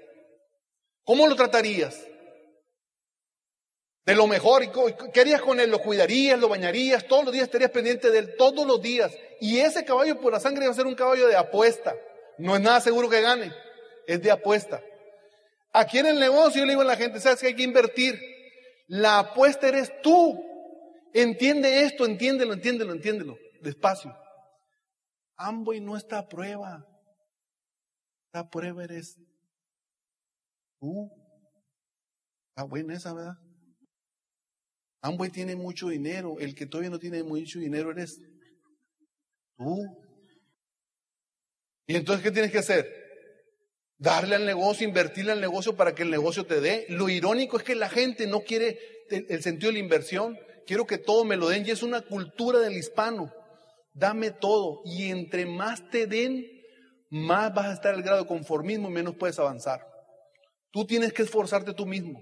[1.03, 2.01] ¿Cómo lo tratarías?
[4.07, 4.62] De lo mejor.
[5.12, 5.68] ¿Qué harías con él?
[5.68, 6.38] ¿Lo cuidarías?
[6.38, 7.09] ¿Lo bañarías?
[7.09, 9.12] Todos los días estarías pendiente de él, todos los días.
[9.40, 11.97] Y ese caballo pura sangre va a ser un caballo de apuesta.
[12.38, 13.53] No es nada seguro que gane.
[14.07, 14.81] Es de apuesta.
[15.72, 18.20] Aquí en el negocio yo le digo a la gente, sabes que hay que invertir.
[18.88, 20.44] La apuesta eres tú.
[21.14, 23.38] Entiende esto, entiéndelo, entiéndelo, entiéndelo.
[23.62, 24.14] Despacio.
[25.37, 26.87] Amboy no está a prueba.
[28.32, 29.18] La prueba eres
[30.78, 31.11] tú.
[32.50, 33.37] Está buena esa, ¿verdad?
[35.00, 36.38] Amboy tiene mucho dinero.
[36.38, 38.20] El que todavía no tiene mucho dinero eres
[39.56, 39.78] tú.
[41.87, 43.02] ¿Y entonces qué tienes que hacer?
[44.03, 46.87] Darle al negocio, invertirle al negocio para que el negocio te dé.
[46.88, 50.37] Lo irónico es que la gente no quiere el sentido de la inversión.
[50.67, 53.33] Quiero que todo me lo den y es una cultura del hispano.
[53.95, 56.45] Dame todo y entre más te den,
[57.11, 59.87] más vas a estar el grado de conformismo y menos puedes avanzar.
[60.73, 62.21] Tú tienes que esforzarte tú mismo,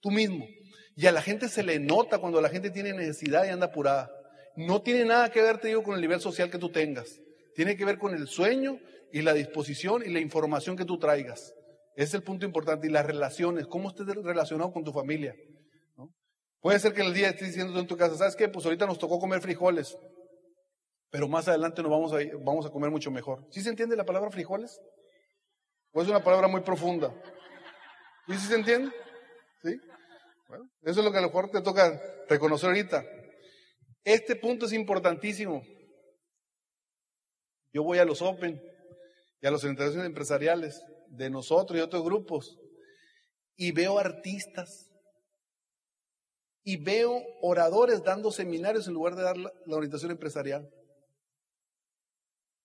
[0.00, 0.46] tú mismo.
[0.94, 4.10] Y a la gente se le nota cuando la gente tiene necesidad y anda apurada.
[4.54, 7.18] No tiene nada que ver, te digo, con el nivel social que tú tengas.
[7.56, 8.78] Tiene que ver con el sueño
[9.12, 11.54] y la disposición y la información que tú traigas.
[11.96, 12.86] Es el punto importante.
[12.86, 15.34] Y las relaciones, cómo estés relacionado con tu familia.
[16.60, 18.48] Puede ser que el día estés diciendo en tu casa, ¿sabes qué?
[18.48, 19.96] Pues ahorita nos tocó comer frijoles,
[21.10, 23.46] pero más adelante nos vamos a, vamos a comer mucho mejor.
[23.50, 24.78] ¿Sí se entiende la palabra frijoles?
[25.92, 27.14] ¿O es una palabra muy profunda?
[28.26, 28.92] ¿Sí, sí se entiende?
[29.62, 29.80] ¿Sí?
[30.82, 33.04] Eso es lo que a lo mejor te toca reconocer ahorita.
[34.04, 35.62] Este punto es importantísimo.
[37.72, 38.60] Yo voy a los Open
[39.40, 42.58] y a las organizaciones empresariales de nosotros y otros grupos
[43.56, 44.90] y veo artistas
[46.62, 50.68] y veo oradores dando seminarios en lugar de dar la, orientación empresarial.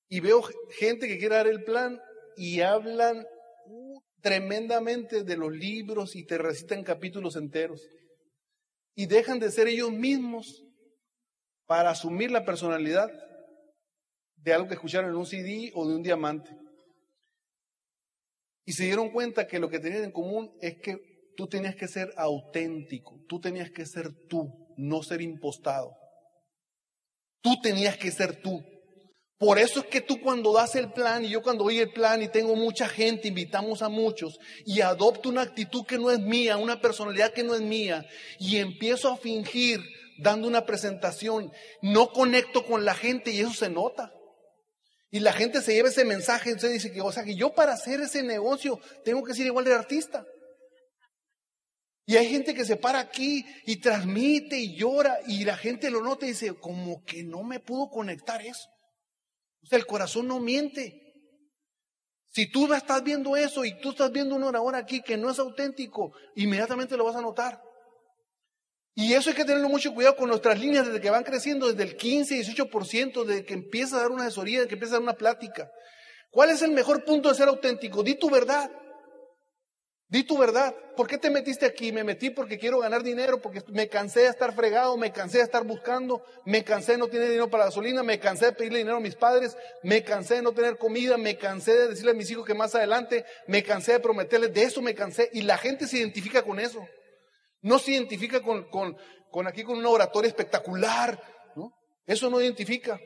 [0.07, 0.41] Y veo
[0.77, 1.99] gente que quiere dar el plan
[2.37, 3.25] y hablan
[3.65, 7.81] uh, tremendamente de los libros y te recitan capítulos enteros.
[8.95, 10.63] Y dejan de ser ellos mismos
[11.65, 13.11] para asumir la personalidad
[14.35, 16.55] de algo que escucharon en un CD o de un diamante.
[18.65, 20.97] Y se dieron cuenta que lo que tenían en común es que
[21.37, 25.95] tú tenías que ser auténtico, tú tenías que ser tú, no ser impostado.
[27.41, 28.63] Tú tenías que ser tú.
[29.37, 32.21] Por eso es que tú cuando das el plan y yo cuando doy el plan
[32.21, 36.57] y tengo mucha gente, invitamos a muchos y adopto una actitud que no es mía,
[36.57, 38.05] una personalidad que no es mía
[38.39, 39.81] y empiezo a fingir
[40.17, 41.51] dando una presentación,
[41.81, 44.13] no conecto con la gente y eso se nota.
[45.11, 47.73] Y la gente se lleva ese mensaje, entonces dice que, o sea, que yo para
[47.73, 50.25] hacer ese negocio tengo que ser igual de artista.
[52.07, 56.01] Y hay gente que se para aquí y transmite y llora y la gente lo
[56.01, 58.69] nota y dice, como que no me pudo conectar eso.
[59.63, 61.01] O sea, el corazón no miente.
[62.29, 65.39] Si tú estás viendo eso y tú estás viendo un orador aquí que no es
[65.39, 67.64] auténtico, inmediatamente lo vas a notar.
[68.97, 71.83] Y eso hay que tenerlo mucho cuidado con nuestras líneas desde que van creciendo, desde
[71.83, 75.03] el 15, 18%, desde que empieza a dar una asesoría, desde que empieza a dar
[75.03, 75.69] una plática.
[76.31, 78.03] ¿Cuál es el mejor punto de ser auténtico?
[78.03, 78.71] Di tu verdad.
[80.07, 80.73] Di tu verdad.
[80.95, 81.91] ¿Por qué te metiste aquí?
[81.91, 85.43] Me metí porque quiero ganar dinero, porque me cansé de estar fregado, me cansé de
[85.43, 88.97] estar buscando, me cansé de no tener dinero para gasolina, me cansé de pedirle dinero
[88.97, 92.31] a mis padres, me cansé de no tener comida, me cansé de decirle a mis
[92.31, 95.29] hijos que más adelante, me cansé de prometerles, de eso me cansé.
[95.33, 96.87] Y la gente se identifica con eso.
[97.65, 101.19] No se identifica con, con, aquí con una oratoria espectacular,
[101.55, 101.73] ¿no?
[102.05, 102.99] Eso no identifica.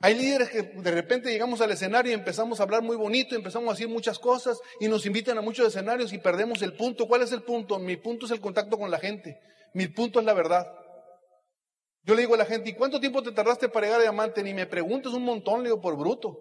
[0.00, 3.68] Hay líderes que de repente llegamos al escenario y empezamos a hablar muy bonito, empezamos
[3.68, 7.06] a decir muchas cosas y nos invitan a muchos escenarios y perdemos el punto.
[7.06, 7.78] ¿Cuál es el punto?
[7.78, 9.38] Mi punto es el contacto con la gente.
[9.74, 10.66] Mi punto es la verdad.
[12.02, 14.42] Yo le digo a la gente, ¿y cuánto tiempo te tardaste para llegar a diamante?
[14.42, 16.36] Ni me preguntes un montón, le digo, por bruto.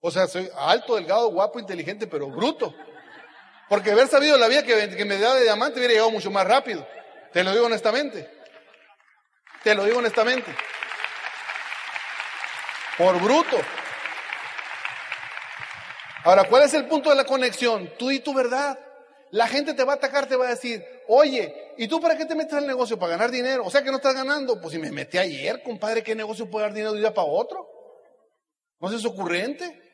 [0.00, 2.74] O sea, soy alto, delgado, guapo, inteligente, pero bruto.
[3.68, 6.86] Porque haber sabido la vida que, me da de diamante hubiera llegado mucho más rápido.
[7.32, 8.28] Te lo digo honestamente.
[9.62, 10.54] Te lo digo honestamente.
[12.96, 13.58] Por bruto.
[16.24, 17.92] Ahora, ¿cuál es el punto de la conexión?
[17.98, 18.78] Tú y tu verdad.
[19.30, 22.24] La gente te va a atacar, te va a decir, oye, ¿y tú para qué
[22.24, 22.98] te metes al negocio?
[22.98, 23.64] ¿Para ganar dinero?
[23.66, 24.58] O sea que no estás ganando.
[24.58, 27.28] Pues si me metí ayer, compadre, ¿qué negocio puede dar dinero de un día para
[27.28, 27.68] otro?
[28.80, 29.87] ¿No es ocurrente?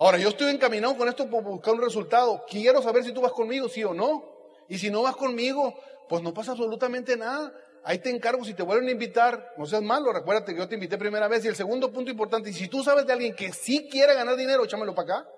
[0.00, 2.42] Ahora, yo estoy encaminado con esto por buscar un resultado.
[2.48, 4.24] Quiero saber si tú vas conmigo, sí o no.
[4.66, 7.52] Y si no vas conmigo, pues no pasa absolutamente nada.
[7.84, 10.76] Ahí te encargo, si te vuelven a invitar, no seas malo, recuérdate que yo te
[10.76, 11.44] invité primera vez.
[11.44, 14.36] Y el segundo punto importante, y si tú sabes de alguien que sí quiere ganar
[14.36, 15.28] dinero, échamelo para acá.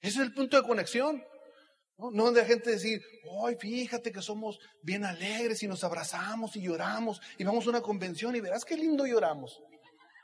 [0.00, 1.22] Ese es el punto de conexión.
[1.96, 3.00] No, no de gente decir,
[3.44, 7.82] ay, fíjate que somos bien alegres y nos abrazamos y lloramos y vamos a una
[7.82, 9.60] convención y verás qué lindo lloramos.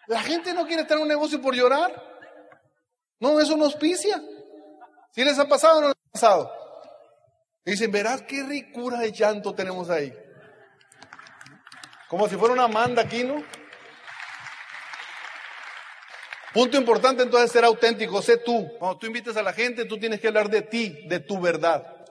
[0.07, 2.14] La gente no quiere estar en un negocio por llorar.
[3.25, 4.23] No, eso no auspicia.
[5.13, 6.53] Si les ha pasado o no les ha pasado.
[7.65, 10.13] dicen, verás qué ricura de llanto tenemos ahí.
[12.11, 13.43] Como si fuera una manda aquí, ¿no?
[16.53, 18.69] Punto importante entonces ser auténtico, sé tú.
[18.79, 22.05] Cuando tú invites a la gente, tú tienes que hablar de ti, de tu verdad.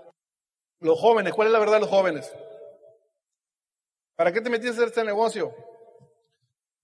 [0.79, 2.33] Los jóvenes, ¿cuál es la verdad de los jóvenes?
[4.15, 5.53] ¿Para qué te metiste hacer este negocio?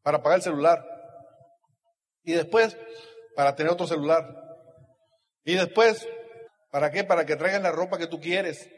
[0.04, 0.86] Para pagar el celular.
[2.24, 2.78] Y después,
[3.36, 4.26] para tener otro celular.
[5.44, 6.08] Y después,
[6.72, 7.04] ¿para qué?
[7.04, 8.70] Para que traigas la ropa que tú quieres.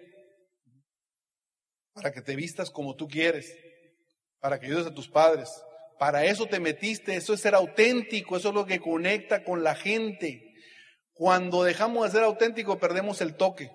[1.93, 3.55] Para que te vistas como tú quieres.
[4.39, 5.49] Para que ayudes a tus padres
[6.01, 9.75] para eso te metiste, eso es ser auténtico, eso es lo que conecta con la
[9.75, 10.55] gente.
[11.13, 13.71] Cuando dejamos de ser auténtico perdemos el toque.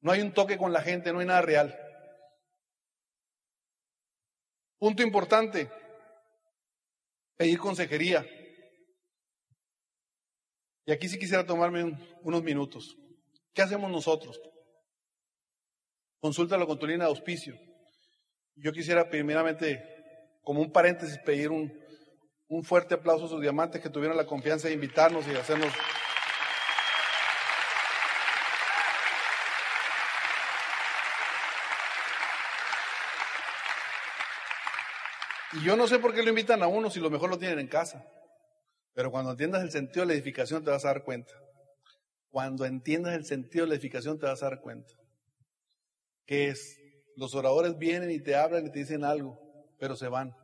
[0.00, 1.76] No hay un toque con la gente, no hay nada real.
[4.78, 5.68] Punto importante,
[7.36, 8.24] pedir consejería.
[10.86, 12.96] Y aquí sí quisiera tomarme unos minutos.
[13.52, 14.40] ¿Qué hacemos nosotros?
[16.20, 17.58] Consúltalo con tu línea de auspicio.
[18.54, 19.84] Yo quisiera primeramente
[20.42, 21.76] como un paréntesis, pedir un,
[22.46, 25.72] un fuerte aplauso a sus diamantes que tuvieron la confianza de invitarnos y hacernos...
[35.52, 37.58] Y yo no sé por qué lo invitan a uno si lo mejor lo tienen
[37.58, 38.04] en casa.
[38.96, 41.32] Pero cuando entiendas el sentido de la edificación te vas a dar cuenta.
[42.30, 44.92] Cuando entiendas el sentido de la edificación te vas a dar cuenta.
[46.26, 46.76] Que es,
[47.14, 49.46] los oradores vienen y te hablan y te dicen algo
[49.78, 50.34] pero se van.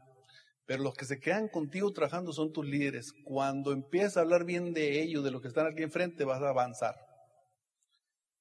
[0.67, 3.13] Pero los que se quedan contigo trabajando son tus líderes.
[3.25, 6.51] Cuando empiezas a hablar bien de ellos, de los que están aquí enfrente, vas a
[6.51, 6.95] avanzar.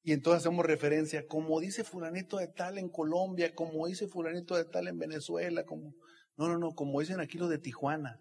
[0.04, 4.66] Y entonces hacemos referencia, como dice fulanito de tal en Colombia, como dice fulanito de
[4.66, 5.94] tal en Venezuela, como...
[6.38, 8.20] No, no, no, como dicen aquí los de Tijuana.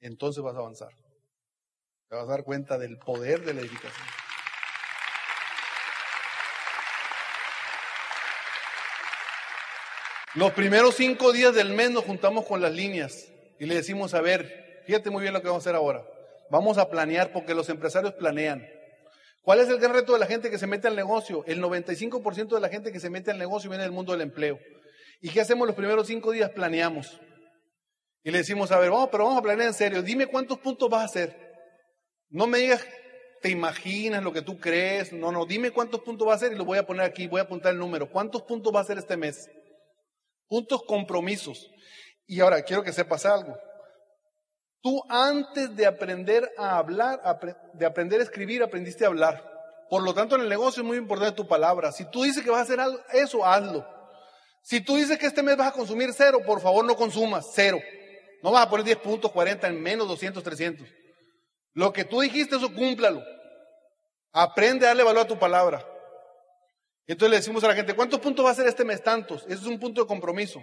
[0.00, 0.90] Entonces vas a avanzar.
[2.08, 4.06] Te vas a dar cuenta del poder de la edificación.
[10.34, 14.20] Los primeros cinco días del mes nos juntamos con las líneas y le decimos, a
[14.20, 16.04] ver, fíjate muy bien lo que vamos a hacer ahora.
[16.50, 18.66] Vamos a planear porque los empresarios planean.
[19.42, 21.42] ¿Cuál es el gran reto de la gente que se mete al negocio?
[21.46, 24.58] El 95% de la gente que se mete al negocio viene del mundo del empleo.
[25.20, 26.50] ¿Y qué hacemos los primeros cinco días?
[26.50, 27.18] Planeamos.
[28.22, 30.02] Y le decimos, a ver, vamos, pero vamos a planear en serio.
[30.02, 31.48] Dime cuántos puntos vas a hacer.
[32.30, 32.84] No me digas,
[33.40, 35.12] te imaginas lo que tú crees.
[35.12, 37.40] No, no, dime cuántos puntos vas a hacer y lo voy a poner aquí, voy
[37.40, 38.10] a apuntar el número.
[38.10, 39.48] ¿Cuántos puntos va a hacer este mes?
[40.48, 41.70] Puntos compromisos.
[42.26, 43.56] Y ahora quiero que sepas algo.
[44.80, 47.20] Tú antes de aprender a hablar,
[47.74, 49.42] de aprender a escribir, aprendiste a hablar.
[49.88, 51.90] Por lo tanto, en el negocio es muy importante tu palabra.
[51.92, 53.86] Si tú dices que vas a hacer algo, eso, hazlo.
[54.62, 57.78] Si tú dices que este mes vas a consumir cero, por favor no consumas, cero.
[58.42, 60.86] No vas a poner 10 puntos, 40, en menos 200, 300.
[61.74, 63.22] Lo que tú dijiste, eso cúmplalo.
[64.32, 65.86] Aprende a darle valor a tu palabra.
[67.06, 69.02] Entonces le decimos a la gente, ¿cuántos puntos va a ser este mes?
[69.02, 69.42] Tantos.
[69.44, 70.62] Ese es un punto de compromiso.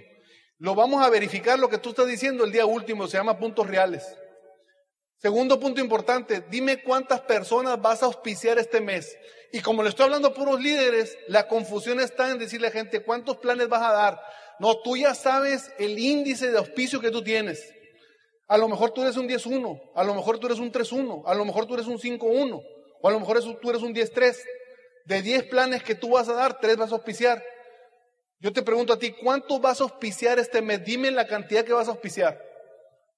[0.59, 3.67] Lo vamos a verificar lo que tú estás diciendo el día último, se llama puntos
[3.67, 4.15] reales.
[5.17, 9.17] Segundo punto importante, dime cuántas personas vas a auspiciar este mes.
[9.51, 12.75] Y como le estoy hablando a puros líderes, la confusión está en decirle a la
[12.75, 14.21] gente cuántos planes vas a dar.
[14.59, 17.73] No, tú ya sabes el índice de auspicio que tú tienes.
[18.47, 21.33] A lo mejor tú eres un 10-1, a lo mejor tú eres un 3-1, a
[21.33, 22.61] lo mejor tú eres un 5-1,
[23.01, 24.37] o a lo mejor tú eres un 10-3.
[25.05, 27.43] De 10 planes que tú vas a dar, 3 vas a auspiciar.
[28.39, 30.83] Yo te pregunto a ti, ¿cuánto vas a auspiciar este mes?
[30.83, 32.41] Dime la cantidad que vas a auspiciar.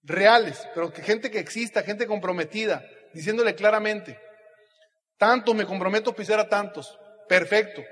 [0.04, 4.18] Reales, pero que gente que exista, gente comprometida, diciéndole claramente,
[5.18, 6.98] tantos me comprometo a auspiciar a tantos.
[7.28, 7.84] Perfecto.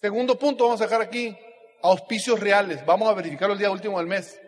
[0.00, 1.36] Segundo punto, vamos a dejar aquí,
[1.82, 2.84] auspicios reales.
[2.84, 4.40] Vamos a verificarlo el día último del mes.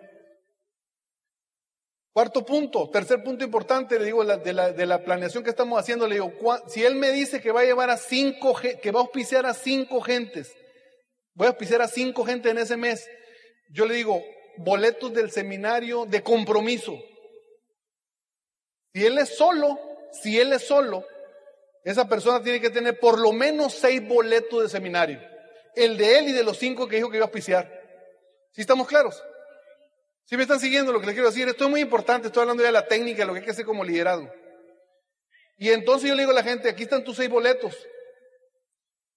[2.12, 6.08] Cuarto punto, tercer punto importante, le digo, de la, de la planeación que estamos haciendo,
[6.08, 6.32] le digo,
[6.66, 9.54] si él me dice que va a llevar a cinco, que va a auspiciar a
[9.54, 10.52] cinco gentes,
[11.34, 13.08] voy a auspiciar a cinco gentes en ese mes,
[13.72, 14.20] yo le digo,
[14.56, 16.98] boletos del seminario de compromiso.
[18.92, 19.78] Si él es solo,
[20.20, 21.04] si él es solo,
[21.84, 25.29] esa persona tiene que tener por lo menos seis boletos de seminario.
[25.74, 27.70] El de él y de los cinco que dijo que iba a auspiciar.
[28.52, 29.22] ¿Sí estamos claros?
[30.24, 31.48] ¿Sí me están siguiendo lo que les quiero decir?
[31.48, 33.64] Esto es muy importante, estoy hablando ya de la técnica, lo que hay que hacer
[33.64, 34.32] como liderazgo.
[35.56, 37.76] Y entonces yo le digo a la gente, aquí están tus seis boletos.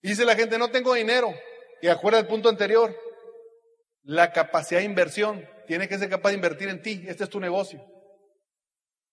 [0.01, 1.33] Dice la gente, no tengo dinero.
[1.81, 2.95] Y acuerda el punto anterior,
[4.03, 5.47] la capacidad de inversión.
[5.67, 7.81] Tienes que ser capaz de invertir en ti, este es tu negocio.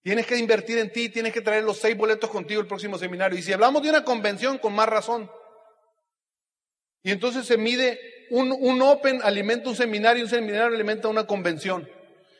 [0.02, 3.38] Tienes que invertir en ti, tienes que traer los seis boletos contigo el próximo seminario.
[3.38, 5.30] Y si hablamos de una convención, con más razón.
[7.02, 7.98] Y entonces se mide
[8.30, 11.88] un, un Open alimenta un seminario un seminario alimenta una convención.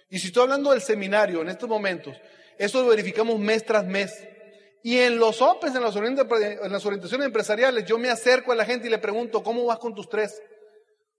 [0.08, 2.16] Y si estoy hablando del seminario en estos momentos,
[2.58, 4.12] eso lo verificamos mes tras mes.
[4.82, 8.64] Y en los Opens, en las, en las orientaciones empresariales, yo me acerco a la
[8.64, 10.42] gente y le pregunto, ¿cómo vas con tus tres?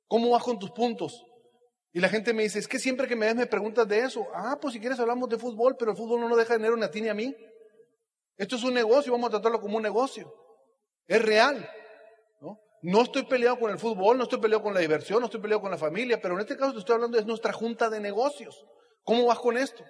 [0.07, 1.25] ¿Cómo vas con tus puntos?
[1.93, 4.27] Y la gente me dice, es que siempre que me ves me preguntas de eso.
[4.33, 6.83] Ah, pues si quieres hablamos de fútbol, pero el fútbol no nos deja dinero ni
[6.83, 7.35] a ti ni a mí.
[8.37, 10.33] Esto es un negocio, vamos a tratarlo como un negocio.
[11.05, 11.69] Es real.
[12.81, 13.01] ¿No?
[13.03, 15.71] estoy peleado con el fútbol, no estoy peleado con la diversión, no estoy peleado con
[15.71, 18.65] la familia, pero en este caso te estoy hablando de nuestra junta de negocios.
[19.03, 19.83] ¿Cómo vas con esto?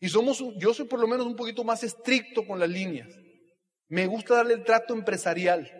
[0.00, 3.08] Y somos, yo soy por lo menos un poquito más estricto con las líneas.
[3.88, 5.70] Me gusta darle el trato empresarial.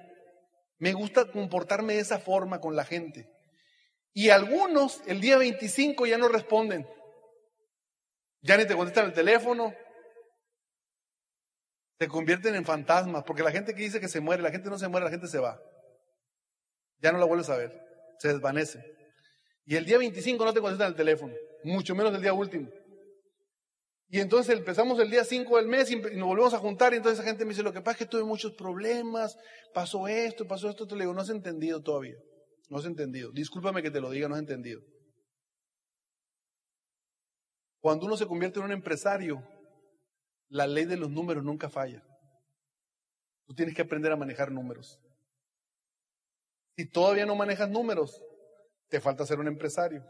[0.78, 3.30] Me gusta comportarme de esa forma con la gente.
[4.12, 6.88] Y algunos el día 25 ya no responden.
[8.40, 9.74] Ya ni te contestan el teléfono.
[11.98, 14.78] Se convierten en fantasmas, porque la gente que dice que se muere, la gente no
[14.78, 15.60] se muere, la gente se va.
[17.00, 17.72] Ya no la vuelves a ver,
[18.18, 18.82] se desvanece.
[19.64, 21.34] Y el día 25 no te contestan el teléfono,
[21.64, 22.68] mucho menos el día último.
[24.10, 27.18] Y entonces empezamos el día 5 del mes y nos volvemos a juntar y entonces
[27.18, 29.36] esa gente me dice, lo que pasa es que tuve muchos problemas,
[29.74, 32.16] pasó esto, pasó esto, te le digo, no has entendido todavía.
[32.70, 33.30] No has entendido.
[33.32, 34.80] Discúlpame que te lo diga, no has entendido.
[37.80, 39.42] Cuando uno se convierte en un empresario,
[40.48, 42.02] la ley de los números nunca falla.
[43.46, 44.98] Tú tienes que aprender a manejar números.
[46.78, 48.22] Si todavía no manejas números,
[48.88, 50.00] te falta ser un empresario.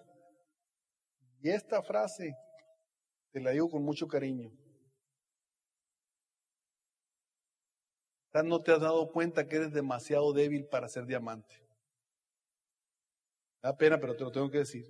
[1.41, 2.35] Y esta frase
[3.33, 4.51] te la digo con mucho cariño.
[8.45, 11.57] No te has dado cuenta que eres demasiado débil para ser diamante.
[13.63, 14.85] Da pena, pero te lo tengo que decir.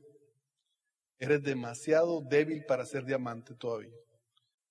[1.20, 3.94] Eres demasiado débil para ser diamante todavía.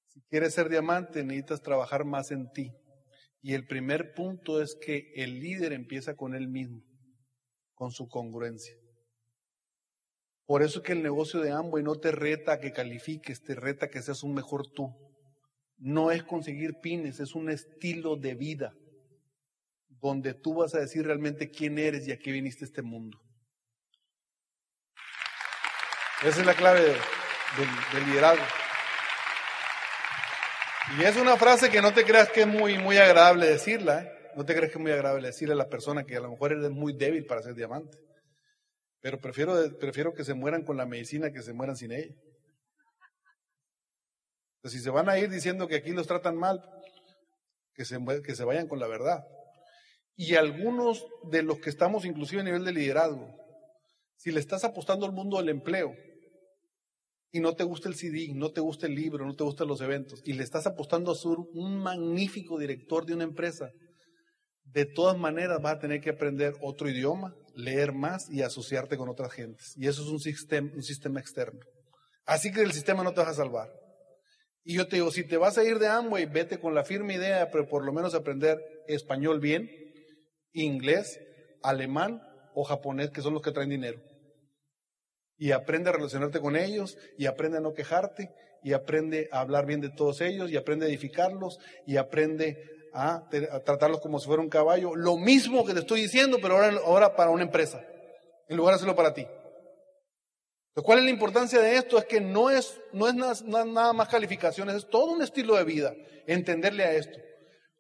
[0.10, 2.70] Si quieres ser diamante, necesitas trabajar más en ti.
[3.42, 6.84] Y el primer punto es que el líder empieza con él mismo,
[7.78, 8.76] con su congruencia.
[10.48, 13.54] Por eso es que el negocio de Amway no te reta a que califiques, te
[13.54, 14.96] reta a que seas un mejor tú.
[15.78, 18.74] No es conseguir pines, es un estilo de vida
[20.02, 23.20] donde tú vas a decir realmente quién eres y a qué viniste a este mundo.
[26.24, 28.44] Esa es la clave del, liderazgo.
[30.98, 34.17] Y es una frase que no te creas que es muy, muy agradable decirla, ¿eh?
[34.38, 36.52] No te creas que es muy agradable decirle a la persona que a lo mejor
[36.52, 37.98] eres muy débil para ser diamante.
[39.02, 42.14] Pero prefiero, prefiero que se mueran con la medicina que se mueran sin ella.
[44.66, 46.62] si se van a ir diciendo que aquí los tratan mal,
[47.74, 49.26] que se, que se vayan con la verdad.
[50.16, 53.34] Y algunos de los que estamos inclusive a nivel de liderazgo,
[54.18, 55.96] si le estás apostando al mundo del empleo,
[57.32, 59.82] y no te gusta el CD, no te gusta el libro, no te gustan los
[59.82, 63.72] eventos, y le estás apostando a ser un magnífico director de una empresa,
[64.74, 69.10] de todas maneras vas a tener que aprender otro idioma, leer más y asociarte con
[69.10, 69.74] otras gentes.
[69.78, 71.60] Y eso es un sistema, un sistema externo.
[72.26, 73.70] Así que el sistema no te va a salvar.
[74.64, 77.16] Y yo te digo, si te vas a ir de Amway, vete con la firme
[77.16, 79.70] idea, pero por lo menos aprender español bien,
[80.52, 81.20] inglés,
[81.64, 82.22] alemán
[82.54, 84.02] o japonés, que son los que traen dinero
[85.38, 89.66] y aprende a relacionarte con ellos y aprende a no quejarte y aprende a hablar
[89.66, 92.58] bien de todos ellos y aprende a edificarlos y aprende
[92.94, 93.28] a,
[93.66, 94.96] tratarlos como si fuera un caballo.
[94.96, 97.84] Lo mismo que te estoy diciendo, pero ahora, ahora para una empresa,
[98.48, 99.26] en lugar de hacerlo para ti.
[100.84, 101.98] ¿Cuál es la importancia de esto?
[101.98, 105.96] Es que no es, no es nada más calificaciones, es todo un estilo de vida,
[106.28, 107.18] entenderle a esto.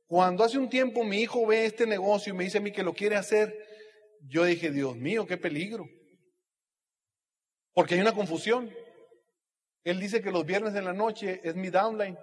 [0.07, 2.81] Cuando hace un tiempo mi hijo ve este negocio y me dice a mí que
[2.81, 3.53] lo quiere hacer,
[4.21, 5.85] yo dije, Dios mío, qué peligro.
[7.73, 8.73] Porque hay una confusión.
[9.83, 12.17] Él dice que los viernes en la noche es mi downline,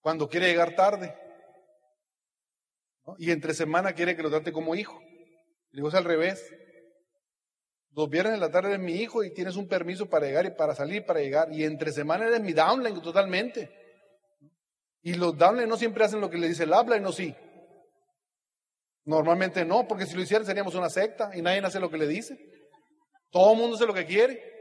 [0.00, 1.14] cuando quiere llegar tarde.
[3.18, 5.00] Y entre semana quiere que lo trate como hijo.
[5.70, 6.52] Le digo, es al revés.
[7.94, 10.50] Los viernes en la tarde eres mi hijo y tienes un permiso para llegar y
[10.50, 11.52] para salir, para llegar.
[11.52, 13.70] Y entre semana eres mi downline totalmente.
[15.02, 17.34] Y los downline no siempre hacen lo que le dice el y no sí.
[19.04, 22.06] Normalmente no, porque si lo hicieran seríamos una secta y nadie hace lo que le
[22.06, 22.38] dice.
[23.30, 24.51] Todo el mundo hace lo que quiere.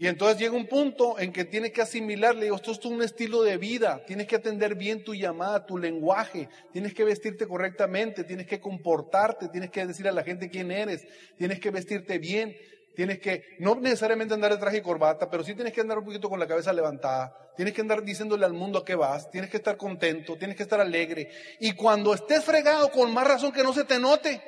[0.00, 3.02] Y entonces llega un punto en que tienes que asimilar, le digo, esto es un
[3.02, 8.22] estilo de vida, tienes que atender bien tu llamada, tu lenguaje, tienes que vestirte correctamente,
[8.22, 11.04] tienes que comportarte, tienes que decir a la gente quién eres,
[11.36, 12.56] tienes que vestirte bien,
[12.94, 16.04] tienes que, no necesariamente andar de traje y corbata, pero sí tienes que andar un
[16.04, 19.50] poquito con la cabeza levantada, tienes que andar diciéndole al mundo a qué vas, tienes
[19.50, 21.28] que estar contento, tienes que estar alegre.
[21.58, 24.40] Y cuando estés fregado, con más razón que no se te note.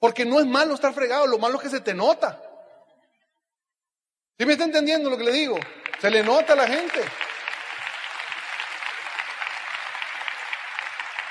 [0.00, 2.49] Porque no es malo estar fregado, lo malo es que se te nota.
[4.40, 5.60] ¿Sí me está entendiendo lo que le digo?
[6.00, 6.98] Se le nota a la gente.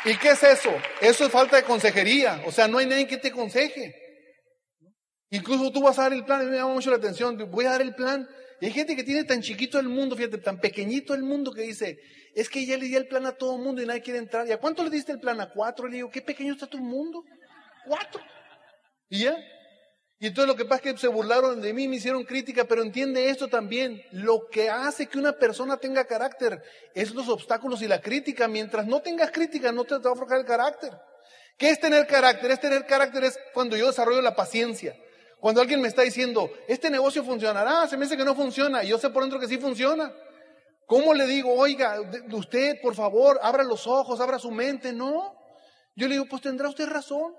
[0.06, 0.80] ¿Y qué es eso?
[1.02, 2.40] Eso es falta de consejería.
[2.46, 3.96] O sea, no hay nadie que te aconseje.
[5.32, 7.72] Incluso tú vas a dar el plan, y me llama mucho la atención, voy a
[7.72, 8.30] dar el plan.
[8.62, 11.64] Y hay gente que tiene tan chiquito el mundo, fíjate, tan pequeñito el mundo que
[11.64, 11.98] dice,
[12.36, 14.48] es que ya le di el plan a todo el mundo y nadie quiere entrar.
[14.48, 15.42] ¿Y a cuánto le diste el plan?
[15.42, 15.88] A cuatro.
[15.88, 17.24] Le digo, qué pequeño está tu mundo.
[17.88, 18.22] Cuatro.
[19.10, 19.36] ¿Y ya?
[20.22, 22.82] Y entonces lo que pasa es que se burlaron de mí, me hicieron crítica, pero
[22.82, 24.04] entiende esto también.
[24.12, 26.62] Lo que hace que una persona tenga carácter
[26.94, 28.50] es los obstáculos y la crítica.
[28.50, 30.92] Mientras no tengas crítica, no te va a forjar el carácter.
[31.58, 32.52] ¿Qué es tener carácter?
[32.52, 34.94] Es tener carácter es cuando yo desarrollo la paciencia.
[35.40, 38.90] Cuando alguien me está diciendo, este negocio funcionará, se me dice que no funciona, y
[38.90, 40.14] yo sé por dentro que sí funciona.
[40.86, 41.96] ¿Cómo le digo, oiga,
[42.34, 44.92] usted, por favor, abra los ojos, abra su mente?
[44.92, 45.34] No.
[45.96, 47.34] Yo le digo, pues tendrá usted razón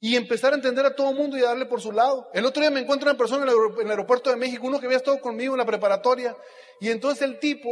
[0.00, 2.30] y empezar a entender a todo el mundo y a darle por su lado.
[2.32, 4.98] El otro día me encuentro una persona en el aeropuerto de México, uno que había
[4.98, 6.36] estado conmigo en la preparatoria,
[6.80, 7.70] y entonces el tipo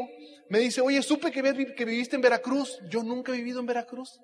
[0.48, 2.78] me dice, oye, supe que, viviste en Veracruz.
[2.88, 4.18] Yo nunca he vivido en Veracruz.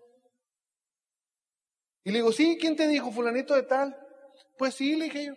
[2.04, 3.96] Y le digo, sí, ¿quién te dijo, fulanito de tal?
[4.58, 5.34] Pues sí, le dije yo.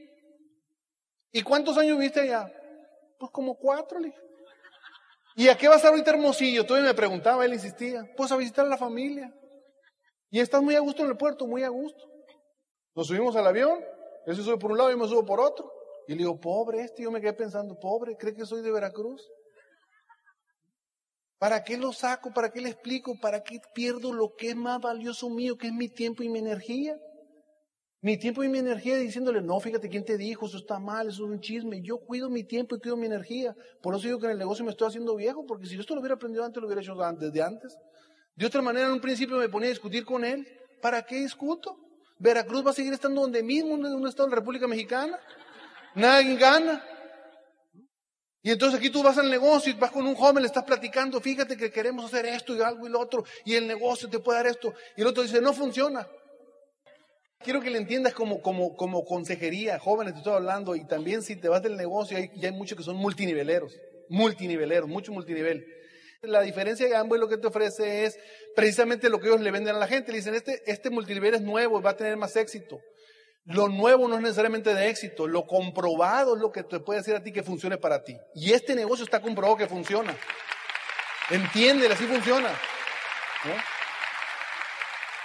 [1.32, 2.52] ¿Y cuántos años viviste allá?
[3.20, 4.20] Pues como cuatro, le dije.
[5.38, 6.66] ¿Y a qué vas a ahorita Hermosillo?
[6.66, 8.10] Todavía me preguntaba, él insistía.
[8.16, 9.34] Pues a visitar a la familia.
[10.30, 12.15] Y estás muy a gusto en el puerto, muy a gusto.
[12.96, 13.84] Nos subimos al avión,
[14.26, 15.72] él se sube por un lado y me subo por otro.
[16.08, 19.22] Y le digo, pobre este, yo me quedé pensando, pobre, ¿cree que soy de Veracruz?
[21.38, 22.32] ¿Para qué lo saco?
[22.34, 23.20] ¿Para qué le explico?
[23.20, 26.40] ¿Para qué pierdo lo que es más valioso mío, que es mi tiempo y mi
[26.40, 26.98] energía?
[28.02, 31.26] Mi tiempo y mi energía diciéndole, no, fíjate quién te dijo, eso está mal, eso
[31.26, 31.82] es un chisme.
[31.82, 33.56] Yo cuido mi tiempo y cuido mi energía.
[33.82, 35.96] Por eso digo que en el negocio me estoy haciendo viejo, porque si yo esto
[35.96, 37.76] lo hubiera aprendido antes, lo hubiera hecho desde antes.
[38.36, 40.48] De otra manera, en un principio me ponía a discutir con él.
[40.82, 41.85] ¿Para qué discuto?
[42.18, 45.20] Veracruz va a seguir estando donde mismo, en un estado de la República Mexicana.
[45.96, 46.84] Nadie gana.
[48.46, 51.20] Y entonces aquí tú vas al negocio y vas con un joven, le estás platicando,
[51.20, 54.38] fíjate que queremos hacer esto y algo y lo otro, y el negocio te puede
[54.38, 54.72] dar esto.
[54.96, 56.08] Y el otro dice, no funciona.
[57.40, 61.36] Quiero que le entiendas como, como, como consejería, jóvenes, te estoy hablando, y también si
[61.38, 63.74] te vas del negocio, hay, hay muchos que son multiniveleros,
[64.10, 65.66] multiniveleros, mucho multinivel.
[66.28, 68.18] La diferencia de Amway lo que te ofrece es
[68.56, 70.12] precisamente lo que ellos le venden a la gente.
[70.12, 72.80] Le dicen, este, este multinivel es nuevo va a tener más éxito.
[73.46, 77.16] Lo nuevo no es necesariamente de éxito, lo comprobado es lo que te puede decir
[77.16, 78.18] a ti que funcione para ti.
[78.34, 80.18] Y este negocio está comprobado que funciona.
[81.30, 82.50] Entiende, así funciona.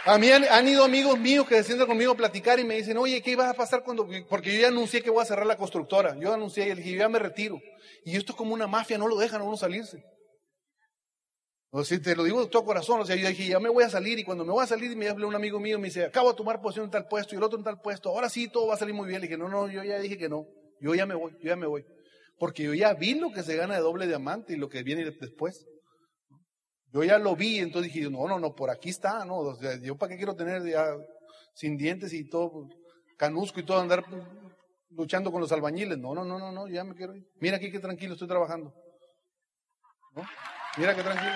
[0.05, 2.98] A mí han, ido amigos míos que se sientan conmigo a platicar y me dicen,
[2.98, 4.07] oye, ¿qué iba a pasar cuando.?
[4.28, 6.14] Porque yo ya anuncié que voy a cerrar la constructora.
[6.18, 7.59] Yo anuncié y dije, yo ya me retiro.
[8.05, 10.03] Y esto es como una mafia, no lo dejan a uno salirse.
[11.73, 13.85] O sea, te lo digo de todo corazón, o sea, yo dije, ya me voy
[13.85, 15.87] a salir y cuando me voy a salir me habla un amigo mío y me
[15.87, 18.29] dice, acabo de tomar posición en tal puesto y el otro en tal puesto, ahora
[18.29, 19.21] sí todo va a salir muy bien.
[19.21, 20.47] Le dije, no, no, yo ya dije que no,
[20.81, 21.85] yo ya me voy, yo ya me voy.
[22.39, 25.05] Porque yo ya vi lo que se gana de doble diamante y lo que viene
[25.05, 25.64] después.
[26.93, 29.79] Yo ya lo vi, entonces dije, no, no, no, por aquí está, no, o sea,
[29.81, 30.87] yo para qué quiero tener ya
[31.55, 32.66] sin dientes y todo,
[33.16, 34.05] canusco y todo, andar
[34.89, 35.99] luchando con los albañiles.
[35.99, 37.25] No, no, no, no, no, ya me quiero ir.
[37.37, 38.75] Mira aquí qué tranquilo estoy trabajando.
[40.16, 40.23] ¿No?
[40.77, 41.33] Mira qué tranquilo.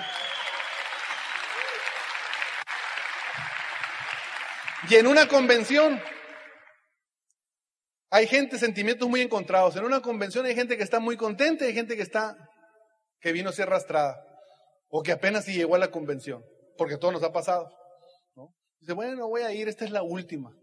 [4.89, 6.01] Y en una convención
[8.11, 9.75] hay gente, sentimientos muy encontrados.
[9.75, 12.37] En una convención hay gente que está muy contenta y hay gente que está,
[13.19, 14.15] que vino a ser arrastrada.
[14.87, 16.43] O que apenas si llegó a la convención.
[16.77, 17.69] Porque todo nos ha pasado.
[18.79, 20.55] Dice, bueno, voy a ir, esta es la última.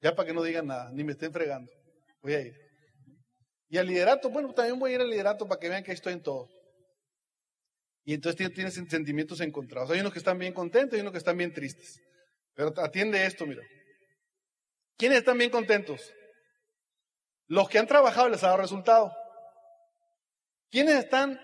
[0.00, 1.70] Ya para que no digan nada, ni me estén fregando.
[2.22, 2.54] Voy a ir.
[3.68, 6.14] Y al liderato, bueno, también voy a ir al liderato para que vean que estoy
[6.14, 6.48] en todo.
[8.04, 9.90] Y entonces tienes sentimientos encontrados.
[9.90, 12.00] Hay unos que están bien contentos y unos que están bien tristes.
[12.54, 13.62] Pero atiende esto, mira.
[14.96, 16.12] ¿Quiénes están bien contentos?
[17.46, 19.12] Los que han trabajado les ha dado resultado.
[20.70, 21.40] ¿Quiénes están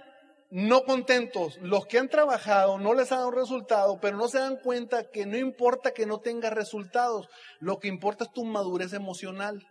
[0.51, 1.59] no contentos?
[1.59, 5.27] Los que han trabajado no les ha dado resultado, pero no se dan cuenta que
[5.27, 7.29] no importa que no tengas resultados,
[7.59, 9.67] lo que importa es tu madurez emocional,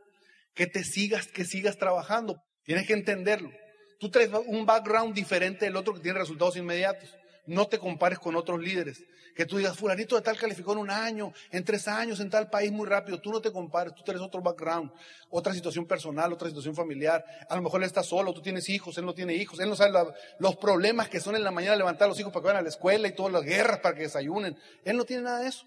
[0.54, 2.36] que te sigas, que sigas trabajando.
[2.64, 3.52] Tienes que entenderlo.
[4.00, 7.10] Tú traes un background diferente del otro que tiene resultados inmediatos.
[7.46, 9.04] No te compares con otros líderes.
[9.36, 12.50] Que tú digas, fulanito de tal calificó en un año, en tres años, en tal
[12.50, 13.20] país muy rápido.
[13.20, 14.92] Tú no te compares, tú tienes otro background,
[15.30, 17.24] otra situación personal, otra situación familiar.
[17.50, 19.60] A lo mejor él está solo, tú tienes hijos, él no tiene hijos.
[19.60, 19.92] Él no sabe
[20.40, 22.64] los problemas que son en la mañana levantar a los hijos para que vayan a
[22.64, 24.58] la escuela y todas las guerras para que desayunen.
[24.86, 25.66] Él no tiene nada de eso.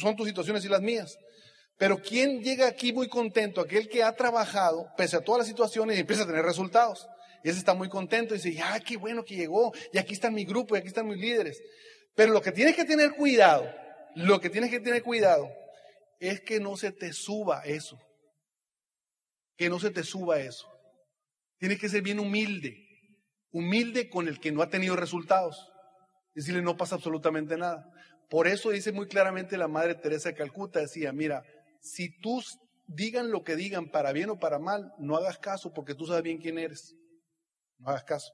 [0.00, 1.18] Son tus situaciones y las mías.
[1.76, 3.60] Pero ¿quién llega aquí muy contento?
[3.60, 7.06] Aquel que ha trabajado pese a todas las situaciones y empieza a tener resultados.
[7.44, 10.30] Y ese está muy contento y dice, ah, qué bueno que llegó, y aquí está
[10.30, 11.60] mi grupo, y aquí están mis líderes.
[12.14, 13.68] Pero lo que tienes que tener cuidado,
[14.14, 15.50] lo que tienes que tener cuidado
[16.20, 17.98] es que no se te suba eso.
[19.56, 20.68] Que no se te suba eso.
[21.58, 22.76] Tienes que ser bien humilde.
[23.50, 25.70] Humilde con el que no ha tenido resultados.
[26.34, 27.84] Decirle, no pasa absolutamente nada.
[28.30, 31.42] Por eso dice muy claramente la Madre Teresa de Calcuta, decía, mira,
[31.80, 32.42] si tú
[32.86, 36.22] digan lo que digan, para bien o para mal, no hagas caso porque tú sabes
[36.22, 36.94] bien quién eres.
[37.82, 38.32] No hagas caso.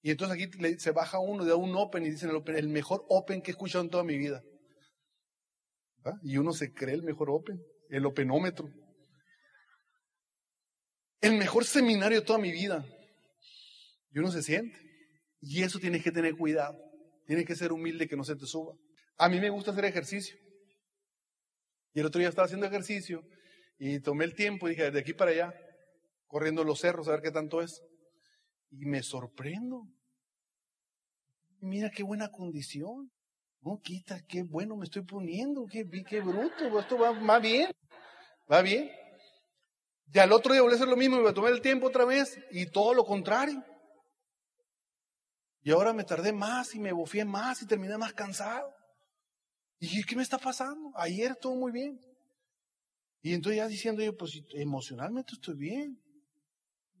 [0.00, 3.04] Y entonces aquí se baja uno, da un open y dicen el, open, el mejor
[3.08, 4.42] open que he escuchado en toda mi vida.
[6.22, 7.60] Y uno se cree el mejor open,
[7.90, 8.70] el openómetro.
[11.20, 12.86] El mejor seminario de toda mi vida.
[14.12, 14.78] Y uno se siente.
[15.40, 16.78] Y eso tienes que tener cuidado.
[17.26, 18.74] Tienes que ser humilde que no se te suba.
[19.18, 20.38] A mí me gusta hacer ejercicio.
[21.92, 23.22] Y el otro día estaba haciendo ejercicio
[23.78, 25.54] y tomé el tiempo y dije, de aquí para allá,
[26.26, 27.82] corriendo los cerros a ver qué tanto es.
[28.70, 29.88] Y me sorprendo.
[31.60, 33.10] Mira qué buena condición.
[33.60, 37.70] No, quita, qué bueno me estoy poniendo, qué, qué bruto, esto va, bien,
[38.50, 38.88] va bien.
[40.12, 42.38] Y al otro día volví a hacer lo mismo, me tomé el tiempo otra vez
[42.50, 43.62] y todo lo contrario.
[45.62, 48.72] Y ahora me tardé más y me bofié más y terminé más cansado.
[49.80, 50.92] Y dije, ¿qué me está pasando?
[50.94, 52.00] Ayer todo muy bien.
[53.22, 56.00] Y entonces ya diciendo yo, pues emocionalmente estoy bien.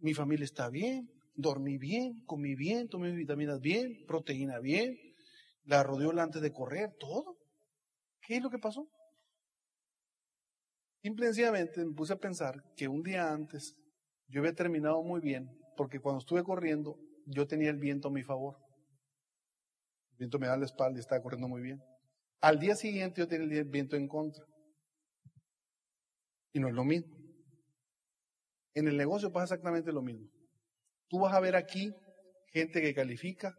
[0.00, 1.08] Mi familia está bien.
[1.40, 4.98] Dormí bien, comí bien, tomé vitaminas bien, proteína bien,
[5.62, 7.38] la rodeó antes de correr, todo.
[8.26, 8.90] ¿Qué es lo que pasó?
[11.00, 13.76] Simplemente me puse a pensar que un día antes
[14.26, 18.24] yo había terminado muy bien, porque cuando estuve corriendo yo tenía el viento a mi
[18.24, 18.56] favor.
[20.10, 21.80] El viento me da la espalda y estaba corriendo muy bien.
[22.40, 24.44] Al día siguiente yo tenía el viento en contra.
[26.52, 27.16] Y no es lo mismo.
[28.74, 30.28] En el negocio pasa exactamente lo mismo.
[31.08, 31.92] Tú vas a ver aquí
[32.52, 33.54] gente que califica,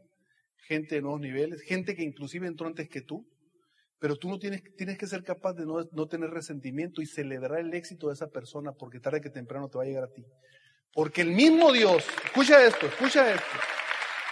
[0.67, 3.27] gente de nuevos niveles, gente que inclusive entró antes que tú,
[3.99, 7.59] pero tú no tienes, tienes que ser capaz de no, no tener resentimiento y celebrar
[7.59, 10.23] el éxito de esa persona porque tarde que temprano te va a llegar a ti.
[10.93, 13.57] Porque el mismo Dios, escucha esto, escucha esto.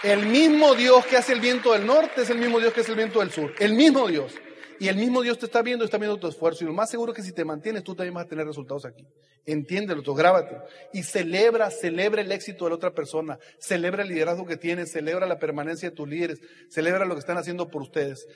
[0.04, 2.92] El mismo Dios que hace el viento del norte es el mismo Dios que hace
[2.92, 3.54] el viento del sur.
[3.60, 4.34] El mismo Dios.
[4.80, 6.64] Y el mismo Dios te está viendo, está viendo tu esfuerzo.
[6.64, 8.86] Y lo más seguro es que si te mantienes, tú también vas a tener resultados
[8.86, 9.08] aquí.
[9.46, 10.58] Entiéndelo, tú grábate.
[10.94, 13.40] Y celebra, celebra el éxito de la otra persona.
[13.60, 17.38] Celebra el liderazgo que tienes, celebra la permanencia de tus líderes, celebra lo que están
[17.38, 18.28] haciendo por ustedes.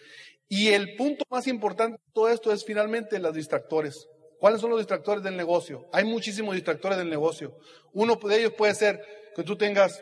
[0.48, 4.08] Y el punto más importante de todo esto es finalmente los distractores.
[4.40, 5.88] ¿Cuáles son los distractores del negocio?
[5.94, 7.56] Hay muchísimos distractores del negocio.
[7.94, 9.00] Uno de ellos puede ser
[9.36, 10.02] que tú tengas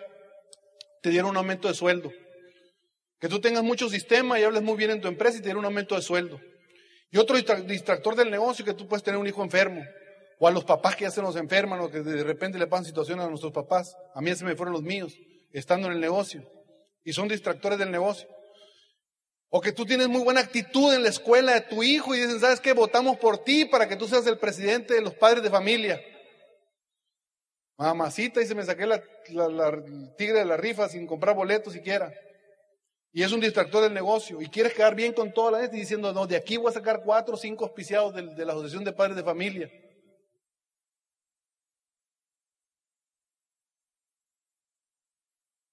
[1.02, 2.12] te dieron un aumento de sueldo.
[3.20, 5.60] Que tú tengas mucho sistema y hables muy bien en tu empresa y te dieron
[5.60, 6.40] un aumento de sueldo.
[7.12, 9.84] Y otro distractor del negocio que tú puedes tener un hijo enfermo.
[10.40, 12.86] O a los papás que ya se nos enferman o que de repente le pasan
[12.86, 13.96] situaciones a nuestros papás.
[14.16, 15.18] A mí se me fueron los míos,
[15.52, 16.44] estando en el negocio.
[17.04, 18.30] Y son distractores del negocio.
[19.50, 22.40] O que tú tienes muy buena actitud en la escuela de tu hijo y dicen,
[22.40, 22.74] ¿sabes qué?
[22.74, 26.00] Votamos por ti para que tú seas el presidente de los padres de familia.
[27.78, 29.02] Mamacita, y se me saqué la,
[30.18, 32.14] tigre de la rifa sin comprar boletos siquiera.
[33.12, 34.42] Y es un distractor del negocio.
[34.42, 37.02] Y quieres quedar bien con toda la gente diciendo, no, de aquí voy a sacar
[37.04, 39.72] cuatro o cinco auspiciados de, la Asociación de Padres de Familia.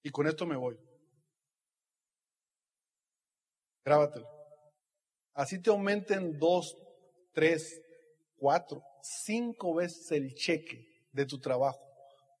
[0.03, 0.77] Y con esto me voy.
[3.83, 4.27] Grábatelo.
[5.33, 6.75] Así te aumenten dos,
[7.33, 7.79] tres,
[8.37, 11.87] cuatro, cinco veces el cheque de tu trabajo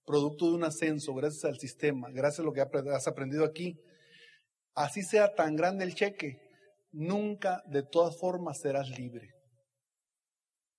[0.07, 3.77] producto de un ascenso, gracias al sistema, gracias a lo que has aprendido aquí,
[4.77, 6.37] así sea tan grande el cheque,
[6.91, 9.31] nunca de todas formas serás libre.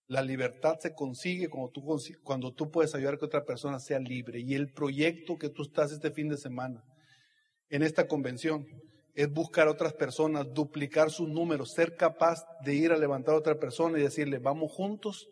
[0.06, 4.40] La libertad se consigue cuando tú, puedes ayudar que otra persona sea libre.
[4.40, 6.82] Y el proyecto que tú estás este fin de semana
[7.68, 8.64] en esta convención
[9.14, 13.58] es buscar otras personas, duplicar sus números, ser capaz de ir a levantar a otra
[13.58, 15.28] persona y decirle, vamos juntos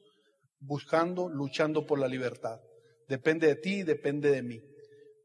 [0.58, 2.58] buscando, luchando por la libertad.
[3.08, 4.60] Depende de ti, depende de mí.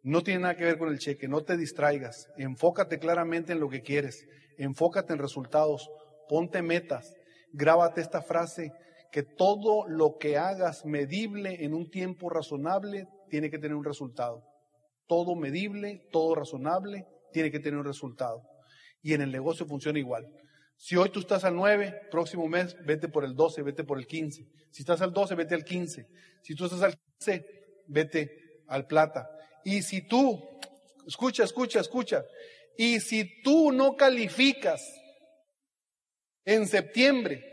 [0.04, 3.70] No tiene nada que ver con el cheque, no te distraigas, enfócate claramente en lo
[3.70, 4.28] que quieres,
[4.58, 5.90] enfócate en resultados,
[6.28, 7.14] ponte metas,
[7.54, 8.72] grábate esta frase,
[9.12, 14.44] que todo lo que hagas medible en un tiempo razonable tiene que tener un resultado.
[15.08, 18.42] Todo medible, todo razonable, tiene que tener un resultado.
[19.02, 20.26] Y en el negocio funciona igual.
[20.78, 24.08] Si hoy tú estás al 9, próximo mes vete por el 12, vete por el
[24.08, 24.48] 15.
[24.72, 26.08] Si estás al 12, vete al 15.
[26.42, 27.46] Si tú estás al 15,
[27.88, 29.30] vete al plata.
[29.64, 30.42] Y si tú,
[31.08, 32.24] escucha, escucha, escucha,
[32.78, 34.82] y si tú no calificas
[36.46, 37.44] en septiembre,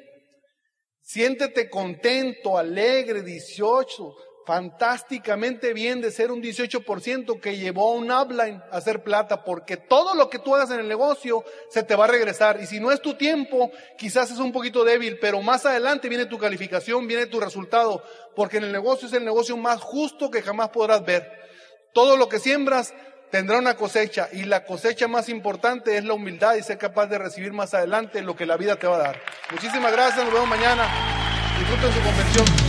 [1.03, 4.15] siéntete contento, alegre, 18,
[4.49, 9.77] fantásticamente bien de ser un 18% que llevó a un upline a hacer plata, porque
[9.77, 12.59] todo lo que tú hagas en el negocio se te va a regresar.
[12.63, 16.25] Y si no es tu tiempo, quizás es un poquito débil, pero más adelante viene
[16.25, 18.03] tu calificación, viene tu resultado,
[18.35, 21.31] porque en el negocio es el negocio más justo que jamás podrás ver.
[21.93, 22.95] Todo lo que siembras
[23.31, 27.19] tendrá una cosecha y la cosecha más importante es la humildad y ser capaz de
[27.19, 29.21] recibir más adelante lo que la vida te va a dar.
[29.51, 30.87] Muchísimas gracias, nos vemos mañana.
[31.59, 32.68] Disfruten su convención.